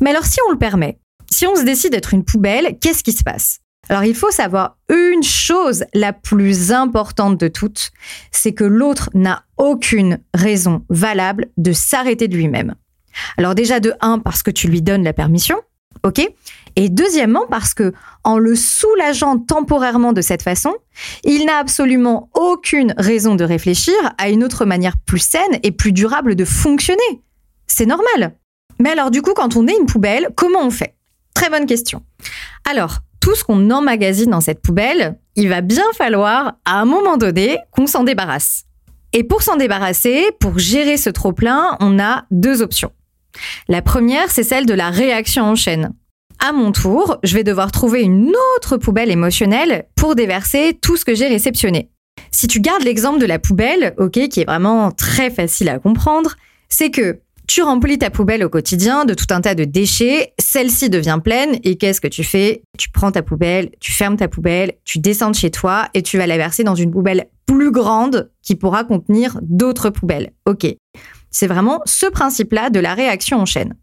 Mais 0.02 0.12
alors 0.12 0.25
si 0.25 0.38
on 0.48 0.52
le 0.52 0.58
permet, 0.58 1.00
si 1.30 1.48
on 1.48 1.56
se 1.56 1.63
décide 1.63 1.92
d'être 1.92 2.13
une 2.13 2.24
poubelle, 2.24 2.78
qu'est-ce 2.80 3.04
qui 3.04 3.12
se 3.12 3.24
passe? 3.24 3.60
Alors 3.90 4.06
il 4.06 4.16
faut 4.16 4.32
savoir 4.32 4.78
une 4.90 5.24
chose 5.24 5.84
la 5.94 6.13
plus 6.13 6.72
importante 6.72 7.38
de 7.38 7.48
toutes, 7.50 7.92
c'est 8.32 8.54
que 8.54 8.63
l'autre 8.63 9.10
n'a 9.13 9.44
aucune 9.58 10.20
raison 10.34 10.86
valable 10.90 11.48
de 11.58 11.74
s'arrêter 11.74 12.28
de 12.28 12.38
lui-même. 12.38 12.75
Alors 13.38 13.56
déjà 13.56 13.80
de 13.80 13.94
un 14.00 14.20
parce 14.20 14.42
que 14.42 14.52
tu 14.52 14.68
lui 14.68 14.82
donnes 14.82 15.04
la 15.04 15.13
permission, 15.13 15.58
OK 16.04 16.22
Et 16.76 16.90
deuxièmement 16.90 17.46
parce 17.50 17.74
que 17.74 17.94
en 18.24 18.38
le 18.38 18.56
soulageant 18.56 19.38
temporairement 19.38 20.14
de 20.14 20.22
cette 20.22 20.42
façon, 20.42 20.74
il 21.24 21.46
n'a 21.46 21.58
absolument 21.58 22.30
aucune 22.34 22.94
raison 22.98 23.36
de 23.36 23.44
réfléchir 23.44 23.96
à 24.18 24.30
une 24.30 24.44
autre 24.44 24.66
manière 24.66 24.98
plus 24.98 25.20
saine 25.20 25.60
et 25.64 25.72
plus 25.72 25.92
durable 25.92 26.36
de 26.36 26.46
fonctionner. 26.46 27.22
C'est 27.68 27.86
normal. 27.86 28.36
Mais 28.80 28.92
alors 28.92 29.12
du 29.12 29.22
coup 29.22 29.34
quand 29.34 29.56
on 29.56 29.68
est 29.68 29.78
une 29.78 29.86
poubelle, 29.86 30.30
comment 30.36 30.62
on 30.62 30.72
fait? 30.72 30.96
Très 31.34 31.50
bonne 31.50 31.66
question. 31.66 32.04
Alors, 32.70 33.00
tout 33.20 33.36
ce 33.36 33.44
qu'on 33.44 33.72
emmagasine 33.72 34.32
dans 34.32 34.42
cette 34.42 34.62
poubelle, 34.62 35.18
il 35.36 35.50
va 35.50 35.62
bien 35.62 35.86
falloir 35.98 36.56
à 36.66 36.80
un 36.80 36.86
moment 36.86 37.18
donné 37.18 37.58
qu'on 37.72 37.88
s'en 37.88 38.04
débarrasse. 38.04 38.66
Et 39.14 39.24
pour 39.24 39.44
s'en 39.44 39.56
débarrasser, 39.56 40.32
pour 40.40 40.60
gérer 40.60 40.98
ce 40.98 41.10
trop-plein, 41.10 41.78
on 41.80 42.00
a 42.00 42.26
deux 42.32 42.62
options. 42.62 42.92
La 43.68 43.82
première, 43.82 44.32
c'est 44.32 44.44
celle 44.44 44.66
de 44.66 44.74
la 44.74 44.90
réaction 44.90 45.44
en 45.44 45.56
chaîne. 45.56 45.94
À 46.40 46.52
mon 46.52 46.72
tour, 46.72 47.18
je 47.24 47.36
vais 47.36 47.44
devoir 47.44 47.72
trouver 47.72 48.02
une 48.02 48.34
autre 48.58 48.78
poubelle 48.78 49.12
émotionnelle 49.12 49.86
pour 49.96 50.16
déverser 50.16 50.78
tout 50.82 50.98
ce 50.98 51.06
que 51.06 51.16
j'ai 51.16 51.28
réceptionné. 51.28 51.90
Si 52.32 52.48
tu 52.48 52.60
gardes 52.60 52.84
l'exemple 52.84 53.20
de 53.20 53.25
la 53.25 53.40
poubelle, 53.40 53.94
ok, 53.98 54.28
qui 54.28 54.42
est 54.42 54.46
vraiment 54.46 54.92
très 54.92 55.30
facile 55.30 55.70
à 55.70 55.80
comprendre, 55.80 56.36
c'est 56.68 56.90
que 56.90 57.20
tu 57.48 57.62
remplis 57.62 57.98
ta 57.98 58.10
poubelle 58.10 58.44
au 58.44 58.50
quotidien 58.50 59.06
de 59.06 59.13
tout 59.13 59.25
un 59.32 59.42
tas 59.42 59.56
de 59.56 59.66
déchets, 59.66 60.34
celle-ci 60.40 60.90
devient 60.90 61.20
pleine 61.24 61.60
et 61.63 61.78
qu'est-ce 61.78 62.02
que 62.02 62.08
tu 62.08 62.24
fais? 62.24 62.63
Tu 62.78 62.90
prends 62.90 63.12
ta 63.12 63.22
poubelle, 63.22 63.70
tu 63.80 63.92
fermes 63.92 64.18
ta 64.18 64.28
poubelle, 64.28 64.74
tu 64.86 65.00
descends 65.00 65.32
de 65.32 65.36
chez 65.36 65.52
toi 65.52 65.90
et 65.94 66.02
tu 66.02 66.18
vas 66.18 66.28
la 66.28 66.38
verser 66.38 66.63
dans 66.63 66.75
une 66.75 66.92
poubelle 66.92 67.28
plus 67.46 67.72
grande 67.72 68.32
qui 68.42 68.56
pourra 68.56 68.84
contenir 68.86 69.40
d'autres 69.42 69.90
poubelles. 69.90 70.32
Ok. 70.46 70.66
C'est 71.34 71.48
vraiment 71.48 71.82
ce 71.86 72.06
principe-là 72.06 72.70
de 72.70 72.80
la 72.80 72.94
réaction 72.94 73.40
en 73.40 73.46
chaîne. 73.46 73.75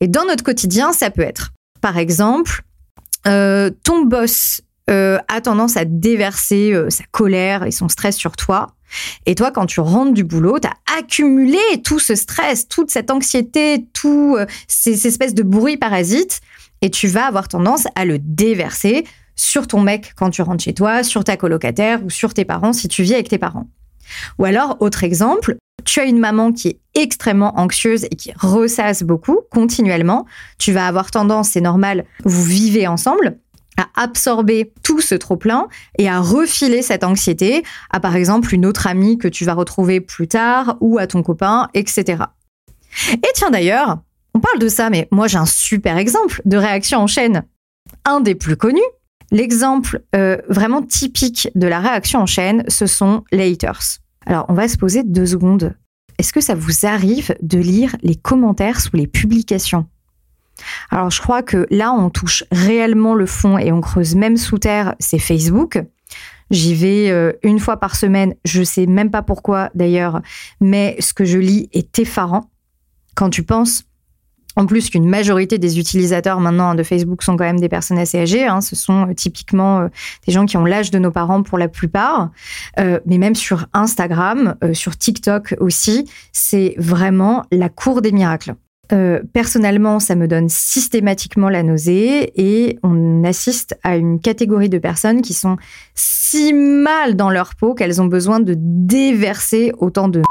Et 0.00 0.08
dans 0.08 0.24
notre 0.24 0.42
quotidien, 0.42 0.92
ça 0.92 1.10
peut 1.10 1.22
être, 1.22 1.52
par 1.80 1.98
exemple, 1.98 2.62
euh, 3.28 3.70
ton 3.84 4.04
boss 4.04 4.62
euh, 4.90 5.18
a 5.28 5.40
tendance 5.40 5.76
à 5.76 5.84
déverser 5.84 6.72
euh, 6.72 6.90
sa 6.90 7.04
colère 7.10 7.64
et 7.64 7.70
son 7.70 7.88
stress 7.88 8.16
sur 8.16 8.32
toi. 8.32 8.68
Et 9.26 9.34
toi, 9.34 9.50
quand 9.50 9.66
tu 9.66 9.80
rentres 9.80 10.12
du 10.12 10.24
boulot, 10.24 10.58
tu 10.58 10.68
as 10.68 10.98
accumulé 10.98 11.58
tout 11.84 11.98
ce 11.98 12.14
stress, 12.14 12.68
toute 12.68 12.90
cette 12.90 13.10
anxiété, 13.10 13.86
tous 13.92 14.36
ces 14.68 15.06
espèces 15.06 15.34
de 15.34 15.42
bruit 15.42 15.76
parasites, 15.76 16.40
et 16.80 16.90
tu 16.90 17.08
vas 17.08 17.26
avoir 17.26 17.48
tendance 17.48 17.86
à 17.94 18.04
le 18.04 18.18
déverser 18.18 19.04
sur 19.36 19.66
ton 19.66 19.80
mec 19.80 20.12
quand 20.16 20.30
tu 20.30 20.42
rentres 20.42 20.62
chez 20.62 20.74
toi, 20.74 21.02
sur 21.02 21.24
ta 21.24 21.36
colocataire 21.36 22.04
ou 22.04 22.10
sur 22.10 22.34
tes 22.34 22.44
parents 22.44 22.72
si 22.72 22.88
tu 22.88 23.02
vis 23.02 23.14
avec 23.14 23.28
tes 23.28 23.38
parents. 23.38 23.66
Ou 24.38 24.44
alors, 24.44 24.76
autre 24.80 25.04
exemple, 25.04 25.56
tu 25.84 26.00
as 26.00 26.04
une 26.04 26.18
maman 26.18 26.52
qui 26.52 26.68
est 26.68 26.80
extrêmement 26.94 27.58
anxieuse 27.58 28.04
et 28.04 28.16
qui 28.16 28.32
ressasse 28.36 29.02
beaucoup 29.02 29.40
continuellement. 29.50 30.26
Tu 30.58 30.72
vas 30.72 30.86
avoir 30.86 31.10
tendance, 31.10 31.50
c'est 31.50 31.60
normal, 31.60 32.04
vous 32.24 32.42
vivez 32.42 32.86
ensemble, 32.86 33.38
à 33.76 33.86
absorber 34.02 34.72
tout 34.82 35.00
ce 35.00 35.14
trop-plein 35.14 35.68
et 35.98 36.08
à 36.08 36.20
refiler 36.20 36.82
cette 36.82 37.04
anxiété 37.04 37.64
à 37.90 38.00
par 38.00 38.16
exemple 38.16 38.54
une 38.54 38.66
autre 38.66 38.86
amie 38.86 39.18
que 39.18 39.28
tu 39.28 39.44
vas 39.44 39.54
retrouver 39.54 40.00
plus 40.00 40.28
tard 40.28 40.76
ou 40.80 40.98
à 40.98 41.06
ton 41.06 41.22
copain, 41.22 41.68
etc. 41.74 42.24
Et 43.12 43.28
tiens 43.34 43.50
d'ailleurs, 43.50 43.98
on 44.34 44.40
parle 44.40 44.58
de 44.58 44.68
ça, 44.68 44.90
mais 44.90 45.08
moi 45.10 45.26
j'ai 45.26 45.38
un 45.38 45.46
super 45.46 45.96
exemple 45.96 46.40
de 46.44 46.56
réaction 46.56 47.00
en 47.00 47.06
chaîne. 47.06 47.44
Un 48.04 48.20
des 48.20 48.34
plus 48.34 48.56
connus, 48.56 48.80
l'exemple 49.30 50.02
euh, 50.14 50.38
vraiment 50.48 50.82
typique 50.82 51.48
de 51.54 51.66
la 51.66 51.80
réaction 51.80 52.20
en 52.20 52.26
chaîne, 52.26 52.64
ce 52.68 52.86
sont 52.86 53.24
les 53.32 53.52
haters. 53.52 53.98
Alors, 54.26 54.46
on 54.48 54.54
va 54.54 54.68
se 54.68 54.76
poser 54.76 55.02
deux 55.02 55.26
secondes. 55.26 55.74
Est-ce 56.18 56.32
que 56.32 56.40
ça 56.40 56.54
vous 56.54 56.86
arrive 56.86 57.34
de 57.42 57.58
lire 57.58 57.96
les 58.02 58.14
commentaires 58.14 58.80
sous 58.80 58.96
les 58.96 59.06
publications? 59.06 59.86
Alors, 60.90 61.10
je 61.10 61.20
crois 61.20 61.42
que 61.42 61.66
là, 61.70 61.92
on 61.92 62.10
touche 62.10 62.44
réellement 62.52 63.14
le 63.14 63.26
fond 63.26 63.58
et 63.58 63.72
on 63.72 63.80
creuse 63.80 64.14
même 64.14 64.36
sous 64.36 64.58
terre, 64.58 64.94
c'est 64.98 65.18
Facebook. 65.18 65.82
J'y 66.50 66.74
vais 66.74 67.10
euh, 67.10 67.32
une 67.42 67.58
fois 67.58 67.78
par 67.78 67.96
semaine, 67.96 68.34
je 68.44 68.62
sais 68.62 68.86
même 68.86 69.10
pas 69.10 69.22
pourquoi 69.22 69.70
d'ailleurs, 69.74 70.20
mais 70.60 70.96
ce 71.00 71.12
que 71.12 71.24
je 71.24 71.38
lis 71.38 71.68
est 71.72 71.98
effarant. 71.98 72.50
Quand 73.14 73.30
tu 73.30 73.42
penses 73.42 73.84
en 74.56 74.66
plus 74.66 74.90
qu'une 74.90 75.08
majorité 75.08 75.58
des 75.58 75.78
utilisateurs 75.78 76.40
maintenant 76.40 76.74
de 76.74 76.82
Facebook 76.82 77.22
sont 77.22 77.36
quand 77.36 77.44
même 77.44 77.60
des 77.60 77.68
personnes 77.68 77.98
assez 77.98 78.18
âgées. 78.18 78.46
Hein. 78.46 78.60
Ce 78.60 78.76
sont 78.76 79.08
euh, 79.08 79.14
typiquement 79.14 79.80
euh, 79.80 79.88
des 80.26 80.32
gens 80.32 80.46
qui 80.46 80.56
ont 80.56 80.64
l'âge 80.64 80.90
de 80.90 80.98
nos 80.98 81.10
parents 81.10 81.42
pour 81.42 81.58
la 81.58 81.68
plupart. 81.68 82.30
Euh, 82.78 83.00
mais 83.06 83.18
même 83.18 83.34
sur 83.34 83.66
Instagram, 83.72 84.56
sur 84.72 84.96
TikTok 84.96 85.56
aussi, 85.60 86.08
c'est 86.32 86.74
vraiment 86.78 87.44
la 87.50 87.68
cour 87.68 88.02
des 88.02 88.12
miracles. 88.12 88.54
Personnellement, 89.32 89.98
ça 89.98 90.14
me 90.14 90.28
donne 90.28 90.48
systématiquement 90.48 91.48
la 91.48 91.62
nausée 91.62 92.32
et 92.36 92.78
on 92.82 93.24
assiste 93.24 93.76
à 93.82 93.96
une 93.96 94.20
catégorie 94.20 94.68
de 94.68 94.78
personnes 94.78 95.22
qui 95.22 95.32
sont 95.32 95.56
si 95.94 96.52
mal 96.52 97.16
dans 97.16 97.30
leur 97.30 97.54
peau 97.54 97.74
qu'elles 97.74 98.02
ont 98.02 98.06
besoin 98.06 98.40
de 98.40 98.54
déverser 98.56 99.72
autant 99.78 100.08
de 100.08 100.22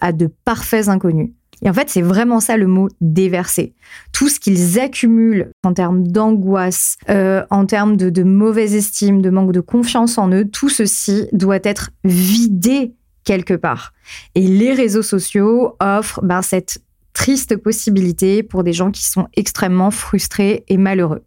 à 0.00 0.12
de 0.12 0.28
parfaits 0.44 0.88
inconnus. 0.88 1.30
Et 1.64 1.70
en 1.70 1.72
fait, 1.72 1.88
c'est 1.88 2.02
vraiment 2.02 2.40
ça 2.40 2.56
le 2.56 2.66
mot 2.66 2.88
déverser. 3.00 3.74
Tout 4.12 4.28
ce 4.28 4.38
qu'ils 4.38 4.78
accumulent 4.78 5.50
en 5.64 5.72
termes 5.72 6.06
d'angoisse, 6.06 6.98
euh, 7.08 7.42
en 7.50 7.64
termes 7.64 7.96
de, 7.96 8.22
mauvaise 8.22 8.74
estime, 8.74 9.22
de 9.22 9.30
manque 9.30 9.52
de 9.52 9.60
confiance 9.60 10.18
en 10.18 10.30
eux, 10.30 10.44
tout 10.44 10.68
ceci 10.68 11.26
doit 11.32 11.58
être 11.62 11.90
vidé 12.04 12.92
quelque 13.24 13.54
part. 13.54 13.94
Et 14.34 14.46
les 14.46 14.74
réseaux 14.74 15.02
sociaux 15.02 15.76
offrent 15.80 16.20
ben, 16.22 16.42
cette 16.42 16.82
triste 17.14 17.56
possibilité 17.56 18.42
pour 18.42 18.62
des 18.62 18.74
gens 18.74 18.90
qui 18.90 19.04
sont 19.04 19.28
extrêmement 19.34 19.90
frustrés 19.90 20.64
et 20.68 20.76
malheureux. 20.76 21.24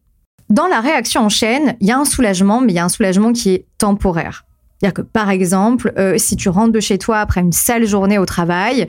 Dans 0.50 0.68
la 0.68 0.80
réaction 0.80 1.22
en 1.22 1.30
chaîne, 1.30 1.76
il 1.82 1.88
y 1.88 1.92
a 1.92 1.98
un 1.98 2.06
soulagement, 2.06 2.62
mais 2.62 2.74
il 2.74 2.76
y 2.76 2.80
a 2.80 2.86
un 2.86 2.90
soulagement 2.90 3.34
qui 3.34 3.50
est 3.50 3.66
temporaire. 3.78 4.47
C'est-à-dire 4.80 4.94
que 4.94 5.02
par 5.02 5.30
exemple, 5.30 5.92
euh, 5.98 6.18
si 6.18 6.36
tu 6.36 6.50
rentres 6.50 6.74
de 6.74 6.80
chez 6.80 6.98
toi 6.98 7.20
après 7.20 7.42
une 7.42 7.52
sale 7.52 7.86
journée 7.86 8.18
au 8.20 8.26
travail, 8.26 8.88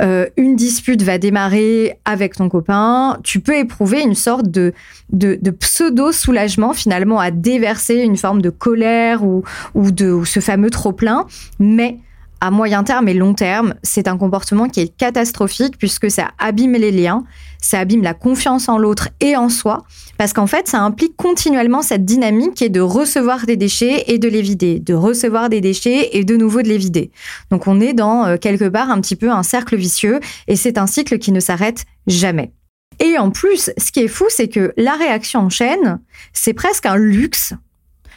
euh, 0.00 0.26
une 0.36 0.56
dispute 0.56 1.02
va 1.02 1.18
démarrer 1.18 1.98
avec 2.04 2.34
ton 2.36 2.48
copain, 2.48 3.18
tu 3.24 3.40
peux 3.40 3.56
éprouver 3.56 4.00
une 4.02 4.14
sorte 4.14 4.48
de, 4.48 4.72
de, 5.10 5.50
pseudo-soulagement 5.50 6.72
finalement 6.72 7.18
à 7.18 7.30
déverser 7.30 7.96
une 7.96 8.16
forme 8.16 8.42
de 8.42 8.50
colère 8.50 9.24
ou, 9.24 9.42
ou 9.74 9.90
de 9.90 10.10
ou 10.10 10.24
ce 10.24 10.40
fameux 10.40 10.70
trop-plein, 10.70 11.26
mais 11.58 11.98
à 12.40 12.50
moyen 12.50 12.84
terme 12.84 13.08
et 13.08 13.14
long 13.14 13.34
terme, 13.34 13.74
c'est 13.82 14.08
un 14.08 14.16
comportement 14.16 14.68
qui 14.68 14.80
est 14.80 14.96
catastrophique 14.96 15.76
puisque 15.78 16.10
ça 16.10 16.30
abîme 16.38 16.72
les 16.72 16.92
liens, 16.92 17.24
ça 17.60 17.80
abîme 17.80 18.02
la 18.02 18.14
confiance 18.14 18.68
en 18.68 18.78
l'autre 18.78 19.08
et 19.20 19.36
en 19.36 19.48
soi, 19.48 19.84
parce 20.16 20.32
qu'en 20.32 20.46
fait, 20.46 20.68
ça 20.68 20.80
implique 20.80 21.16
continuellement 21.16 21.82
cette 21.82 22.04
dynamique 22.04 22.54
qui 22.54 22.64
est 22.64 22.68
de 22.68 22.80
recevoir 22.80 23.46
des 23.46 23.56
déchets 23.56 24.04
et 24.06 24.18
de 24.18 24.28
les 24.28 24.42
vider, 24.42 24.78
de 24.78 24.94
recevoir 24.94 25.48
des 25.48 25.60
déchets 25.60 26.16
et 26.16 26.24
de 26.24 26.36
nouveau 26.36 26.62
de 26.62 26.68
les 26.68 26.78
vider. 26.78 27.10
Donc 27.50 27.66
on 27.66 27.80
est 27.80 27.92
dans 27.92 28.24
euh, 28.26 28.36
quelque 28.36 28.68
part 28.68 28.90
un 28.90 29.00
petit 29.00 29.16
peu 29.16 29.30
un 29.30 29.42
cercle 29.42 29.76
vicieux 29.76 30.20
et 30.46 30.56
c'est 30.56 30.78
un 30.78 30.86
cycle 30.86 31.18
qui 31.18 31.32
ne 31.32 31.40
s'arrête 31.40 31.84
jamais. 32.06 32.52
Et 33.00 33.18
en 33.18 33.30
plus, 33.30 33.70
ce 33.78 33.92
qui 33.92 34.00
est 34.00 34.08
fou, 34.08 34.24
c'est 34.28 34.48
que 34.48 34.72
la 34.76 34.94
réaction 34.94 35.40
en 35.40 35.50
chaîne, 35.50 36.00
c'est 36.32 36.52
presque 36.52 36.86
un 36.86 36.96
luxe 36.96 37.54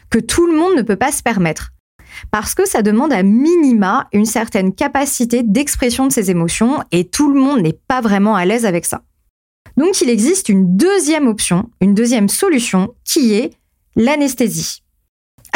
que 0.09 0.19
tout 0.19 0.47
le 0.47 0.57
monde 0.57 0.75
ne 0.75 0.81
peut 0.81 0.95
pas 0.95 1.11
se 1.11 1.21
permettre 1.21 1.71
parce 2.31 2.55
que 2.55 2.67
ça 2.67 2.81
demande 2.81 3.13
à 3.13 3.23
minima 3.23 4.07
une 4.13 4.25
certaine 4.25 4.73
capacité 4.73 5.43
d'expression 5.43 6.07
de 6.07 6.11
ses 6.11 6.31
émotions 6.31 6.83
et 6.91 7.05
tout 7.05 7.31
le 7.31 7.39
monde 7.39 7.61
n'est 7.61 7.79
pas 7.87 8.01
vraiment 8.01 8.35
à 8.35 8.45
l'aise 8.45 8.65
avec 8.65 8.85
ça. 8.85 9.03
Donc 9.77 10.01
il 10.01 10.09
existe 10.09 10.49
une 10.49 10.75
deuxième 10.75 11.27
option, 11.27 11.69
une 11.79 11.93
deuxième 11.93 12.29
solution 12.29 12.93
qui 13.03 13.33
est 13.33 13.51
l'anesthésie. 13.95 14.83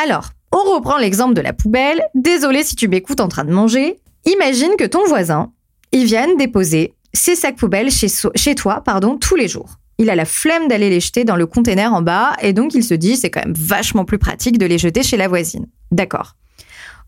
Alors, 0.01 0.29
on 0.51 0.73
reprend 0.75 0.97
l'exemple 0.97 1.33
de 1.33 1.41
la 1.41 1.53
poubelle. 1.53 2.01
Désolé 2.15 2.63
si 2.63 2.75
tu 2.75 2.87
m'écoutes 2.87 3.19
en 3.19 3.27
train 3.27 3.45
de 3.45 3.51
manger. 3.51 3.97
Imagine 4.25 4.75
que 4.77 4.85
ton 4.85 5.05
voisin, 5.05 5.51
il 5.91 6.05
vienne 6.05 6.37
déposer 6.37 6.93
ses 7.13 7.35
sacs 7.35 7.55
poubelles 7.55 7.89
chez, 7.91 8.55
toi 8.55 8.81
pardon, 8.81 9.17
tous 9.17 9.35
les 9.35 9.47
jours. 9.47 9.75
Il 9.97 10.09
a 10.09 10.15
la 10.15 10.25
flemme 10.25 10.67
d'aller 10.67 10.89
les 10.89 10.99
jeter 10.99 11.23
dans 11.23 11.37
le 11.37 11.45
container 11.45 11.93
en 11.93 12.01
bas 12.01 12.33
et 12.41 12.51
donc 12.51 12.73
il 12.73 12.83
se 12.83 12.93
dit 12.93 13.15
c'est 13.15 13.29
quand 13.29 13.45
même 13.45 13.55
vachement 13.57 14.03
plus 14.03 14.17
pratique 14.17 14.57
de 14.57 14.65
les 14.65 14.77
jeter 14.77 15.03
chez 15.03 15.15
la 15.15 15.27
voisine. 15.27 15.67
D'accord. 15.91 16.35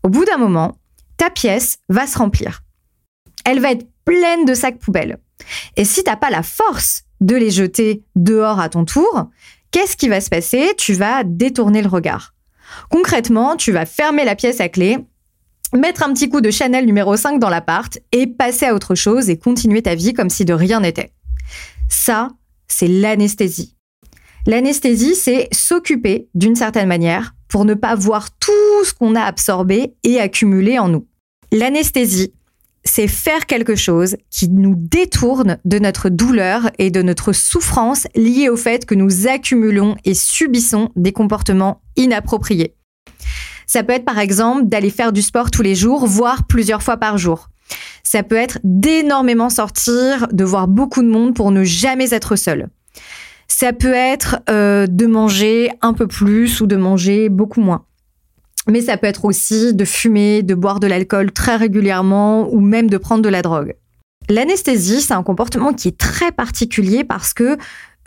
Au 0.02 0.08
bout 0.08 0.24
d'un 0.24 0.36
moment, 0.38 0.78
ta 1.16 1.30
pièce 1.30 1.78
va 1.88 2.06
se 2.06 2.18
remplir. 2.18 2.62
Elle 3.44 3.60
va 3.60 3.72
être 3.72 3.86
pleine 4.04 4.44
de 4.44 4.54
sacs 4.54 4.78
poubelles. 4.78 5.18
Et 5.76 5.84
si 5.84 6.02
t'as 6.04 6.16
pas 6.16 6.30
la 6.30 6.42
force 6.42 7.04
de 7.20 7.36
les 7.36 7.50
jeter 7.50 8.02
dehors 8.16 8.60
à 8.60 8.68
ton 8.68 8.84
tour, 8.84 9.28
qu'est-ce 9.70 9.96
qui 9.96 10.08
va 10.08 10.20
se 10.20 10.30
passer? 10.30 10.72
Tu 10.76 10.94
vas 10.94 11.24
détourner 11.24 11.82
le 11.82 11.88
regard. 11.88 12.34
Concrètement, 12.90 13.56
tu 13.56 13.72
vas 13.72 13.86
fermer 13.86 14.24
la 14.24 14.36
pièce 14.36 14.60
à 14.60 14.68
clé, 14.68 14.98
mettre 15.74 16.02
un 16.02 16.12
petit 16.12 16.28
coup 16.28 16.40
de 16.40 16.50
Chanel 16.50 16.86
numéro 16.86 17.16
5 17.16 17.38
dans 17.38 17.48
l'appart 17.48 17.98
et 18.12 18.26
passer 18.26 18.66
à 18.66 18.74
autre 18.74 18.94
chose 18.94 19.30
et 19.30 19.38
continuer 19.38 19.82
ta 19.82 19.94
vie 19.94 20.12
comme 20.12 20.30
si 20.30 20.44
de 20.44 20.54
rien 20.54 20.80
n'était. 20.80 21.12
Ça, 21.88 22.28
c'est 22.66 22.88
l'anesthésie. 22.88 23.74
L'anesthésie, 24.46 25.14
c'est 25.14 25.48
s'occuper 25.52 26.28
d'une 26.34 26.56
certaine 26.56 26.88
manière 26.88 27.34
pour 27.48 27.64
ne 27.64 27.74
pas 27.74 27.94
voir 27.94 28.30
tout 28.38 28.84
ce 28.84 28.92
qu'on 28.92 29.14
a 29.14 29.22
absorbé 29.22 29.94
et 30.04 30.20
accumulé 30.20 30.78
en 30.78 30.88
nous. 30.88 31.06
L'anesthésie, 31.52 32.32
c'est 32.84 33.08
faire 33.08 33.46
quelque 33.46 33.76
chose 33.76 34.16
qui 34.30 34.48
nous 34.48 34.74
détourne 34.76 35.58
de 35.64 35.78
notre 35.78 36.08
douleur 36.08 36.70
et 36.78 36.90
de 36.90 37.02
notre 37.02 37.32
souffrance 37.32 38.06
liée 38.14 38.48
au 38.48 38.56
fait 38.56 38.86
que 38.86 38.94
nous 38.94 39.26
accumulons 39.28 39.96
et 40.04 40.14
subissons 40.14 40.90
des 40.96 41.12
comportements 41.12 41.82
inappropriés. 41.96 42.74
Ça 43.66 43.82
peut 43.82 43.92
être 43.92 44.06
par 44.06 44.18
exemple 44.18 44.66
d'aller 44.66 44.90
faire 44.90 45.12
du 45.12 45.20
sport 45.20 45.50
tous 45.50 45.62
les 45.62 45.74
jours, 45.74 46.06
voire 46.06 46.46
plusieurs 46.46 46.82
fois 46.82 46.96
par 46.96 47.18
jour. 47.18 47.48
Ça 48.02 48.22
peut 48.22 48.36
être 48.36 48.58
d'énormément 48.64 49.50
sortir, 49.50 50.26
de 50.32 50.44
voir 50.44 50.68
beaucoup 50.68 51.02
de 51.02 51.08
monde 51.08 51.34
pour 51.34 51.50
ne 51.50 51.64
jamais 51.64 52.14
être 52.14 52.36
seul. 52.36 52.68
Ça 53.48 53.72
peut 53.72 53.94
être 53.94 54.40
euh, 54.50 54.86
de 54.86 55.06
manger 55.06 55.70
un 55.82 55.94
peu 55.94 56.06
plus 56.06 56.60
ou 56.60 56.66
de 56.66 56.76
manger 56.76 57.28
beaucoup 57.28 57.60
moins. 57.60 57.84
Mais 58.68 58.82
ça 58.82 58.98
peut 58.98 59.06
être 59.06 59.24
aussi 59.24 59.72
de 59.74 59.84
fumer, 59.84 60.42
de 60.42 60.54
boire 60.54 60.78
de 60.78 60.86
l'alcool 60.86 61.32
très 61.32 61.56
régulièrement 61.56 62.52
ou 62.52 62.60
même 62.60 62.90
de 62.90 62.98
prendre 62.98 63.22
de 63.22 63.28
la 63.28 63.42
drogue. 63.42 63.74
L'anesthésie, 64.28 65.00
c'est 65.00 65.14
un 65.14 65.22
comportement 65.22 65.72
qui 65.72 65.88
est 65.88 65.96
très 65.96 66.32
particulier 66.32 67.02
parce 67.02 67.32
que 67.32 67.56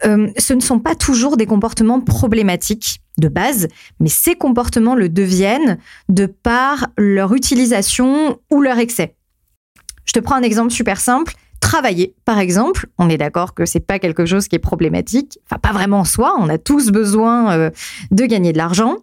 euh, 0.05 0.27
ce 0.37 0.53
ne 0.53 0.59
sont 0.59 0.79
pas 0.79 0.95
toujours 0.95 1.37
des 1.37 1.45
comportements 1.45 1.99
problématiques 1.99 3.01
de 3.17 3.27
base, 3.27 3.67
mais 3.99 4.09
ces 4.09 4.35
comportements 4.35 4.95
le 4.95 5.09
deviennent 5.09 5.77
de 6.09 6.25
par 6.27 6.87
leur 6.97 7.33
utilisation 7.33 8.39
ou 8.51 8.61
leur 8.61 8.77
excès. 8.77 9.15
Je 10.05 10.13
te 10.13 10.19
prends 10.19 10.35
un 10.35 10.41
exemple 10.41 10.71
super 10.71 10.99
simple 10.99 11.33
travailler, 11.71 12.13
par 12.25 12.39
exemple. 12.39 12.87
On 12.97 13.09
est 13.09 13.17
d'accord 13.17 13.53
que 13.53 13.65
c'est 13.65 13.79
pas 13.79 13.97
quelque 13.97 14.25
chose 14.25 14.49
qui 14.49 14.57
est 14.57 14.59
problématique. 14.59 15.39
Enfin, 15.45 15.57
pas 15.57 15.71
vraiment 15.71 15.99
en 15.99 16.03
soi. 16.03 16.35
On 16.37 16.49
a 16.49 16.57
tous 16.57 16.91
besoin 16.91 17.53
euh, 17.53 17.69
de 18.11 18.25
gagner 18.25 18.51
de 18.51 18.57
l'argent. 18.57 18.97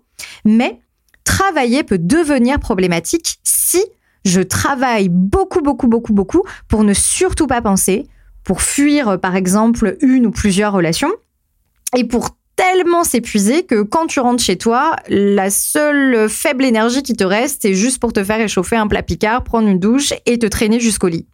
Mais 0.45 0.79
travailler 1.25 1.83
peut 1.83 1.97
devenir 1.97 2.61
problématique 2.61 3.39
si 3.43 3.83
je 4.27 4.43
travaille 4.43 5.09
beaucoup, 5.09 5.63
beaucoup, 5.63 5.89
beaucoup, 5.89 6.13
beaucoup 6.13 6.43
pour 6.69 6.85
ne 6.85 6.93
surtout 6.93 7.47
pas 7.47 7.63
penser, 7.63 8.07
pour 8.45 8.61
fuir, 8.61 9.19
par 9.19 9.35
exemple, 9.35 9.97
une 10.03 10.27
ou 10.27 10.31
plusieurs 10.31 10.75
relations 10.75 11.13
et 11.97 12.05
pour 12.05 12.37
tellement 12.55 13.03
s'épuiser 13.03 13.63
que 13.65 13.81
quand 13.81 14.09
tu 14.09 14.21
rentres 14.21 14.43
chez 14.43 14.59
toi, 14.59 14.95
la 15.09 15.49
seule 15.49 16.29
faible 16.29 16.67
énergie 16.67 17.03
qui 17.03 17.15
te 17.15 17.25
reste, 17.25 17.63
c'est 17.63 17.75
juste 17.75 17.99
pour 17.99 18.13
te 18.13 18.23
faire 18.23 18.41
échauffer 18.41 18.77
un 18.77 18.89
plat 18.89 19.03
picard, 19.03 19.43
prendre 19.43 19.69
une 19.69 19.79
douche 19.79 20.13
et 20.27 20.39
te 20.39 20.47
traîner 20.47 20.81
jusqu'au 20.81 21.09
lit. 21.09 21.27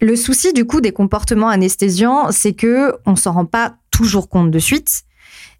Le 0.00 0.16
souci 0.16 0.52
du 0.52 0.64
coup 0.64 0.80
des 0.80 0.92
comportements 0.92 1.48
anesthésiants, 1.48 2.30
c'est 2.30 2.52
que 2.52 2.94
on 3.06 3.16
s'en 3.16 3.32
rend 3.32 3.46
pas 3.46 3.76
toujours 3.90 4.28
compte 4.28 4.50
de 4.50 4.58
suite 4.58 5.02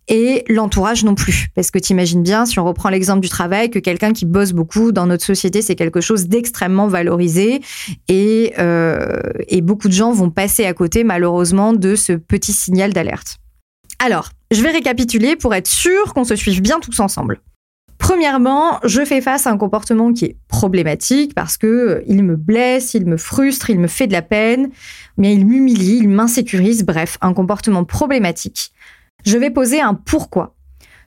et 0.09 0.45
l'entourage 0.49 1.05
non 1.05 1.15
plus. 1.15 1.49
Parce 1.55 1.71
que 1.71 1.79
tu 1.79 1.93
imagines 1.93 2.23
bien, 2.23 2.47
si 2.47 2.59
on 2.59 2.65
reprend 2.65 2.91
l'exemple 2.91 3.21
du 3.21 3.29
travail, 3.29 3.71
que 3.71 3.79
quelqu'un 3.79 4.13
qui 4.13 4.25
bosse 4.25 4.53
beaucoup 4.53 4.93
dans 4.93 5.07
notre 5.07 5.25
société, 5.25 5.63
c'est 5.63 5.75
quelque 5.75 6.01
chose 6.01 6.29
d'extrêmement 6.29 6.87
valorisé 6.87 7.61
et, 8.09 8.53
euh, 8.59 9.21
et 9.49 9.61
beaucoup 9.61 9.89
de 9.89 9.93
gens 9.93 10.13
vont 10.13 10.31
passer 10.31 10.65
à 10.65 10.75
côté 10.75 11.03
malheureusement 11.03 11.73
de 11.73 11.97
ce 11.97 12.13
petit 12.13 12.53
signal 12.53 12.93
d'alerte. 12.93 13.39
Alors, 13.99 14.31
je 14.51 14.63
vais 14.63 14.71
récapituler 14.71 15.37
pour 15.37 15.55
être 15.55 15.67
sûr 15.67 16.15
qu'on 16.15 16.25
se 16.25 16.37
suive 16.37 16.61
bien 16.61 16.79
tous 16.81 17.01
ensemble. 17.01 17.41
Premièrement, 18.07 18.79
je 18.85 19.05
fais 19.05 19.21
face 19.21 19.49
à 19.49 19.51
un 19.51 19.59
comportement 19.59 20.13
qui 20.13 20.27
est 20.27 20.37
problématique 20.47 21.35
parce 21.35 21.57
que 21.57 21.67
euh, 21.67 22.05
il 22.07 22.23
me 22.23 22.37
blesse, 22.37 22.95
il 22.95 23.05
me 23.05 23.17
frustre, 23.17 23.69
il 23.69 23.81
me 23.81 23.89
fait 23.89 24.07
de 24.07 24.13
la 24.13 24.23
peine, 24.23 24.71
mais 25.17 25.35
il 25.35 25.45
m'humilie, 25.45 25.97
il 25.97 26.09
m'insécurise, 26.09 26.85
bref, 26.85 27.19
un 27.21 27.35
comportement 27.35 27.83
problématique. 27.85 28.71
Je 29.25 29.37
vais 29.37 29.51
poser 29.51 29.81
un 29.81 29.95
pourquoi. 29.95 30.55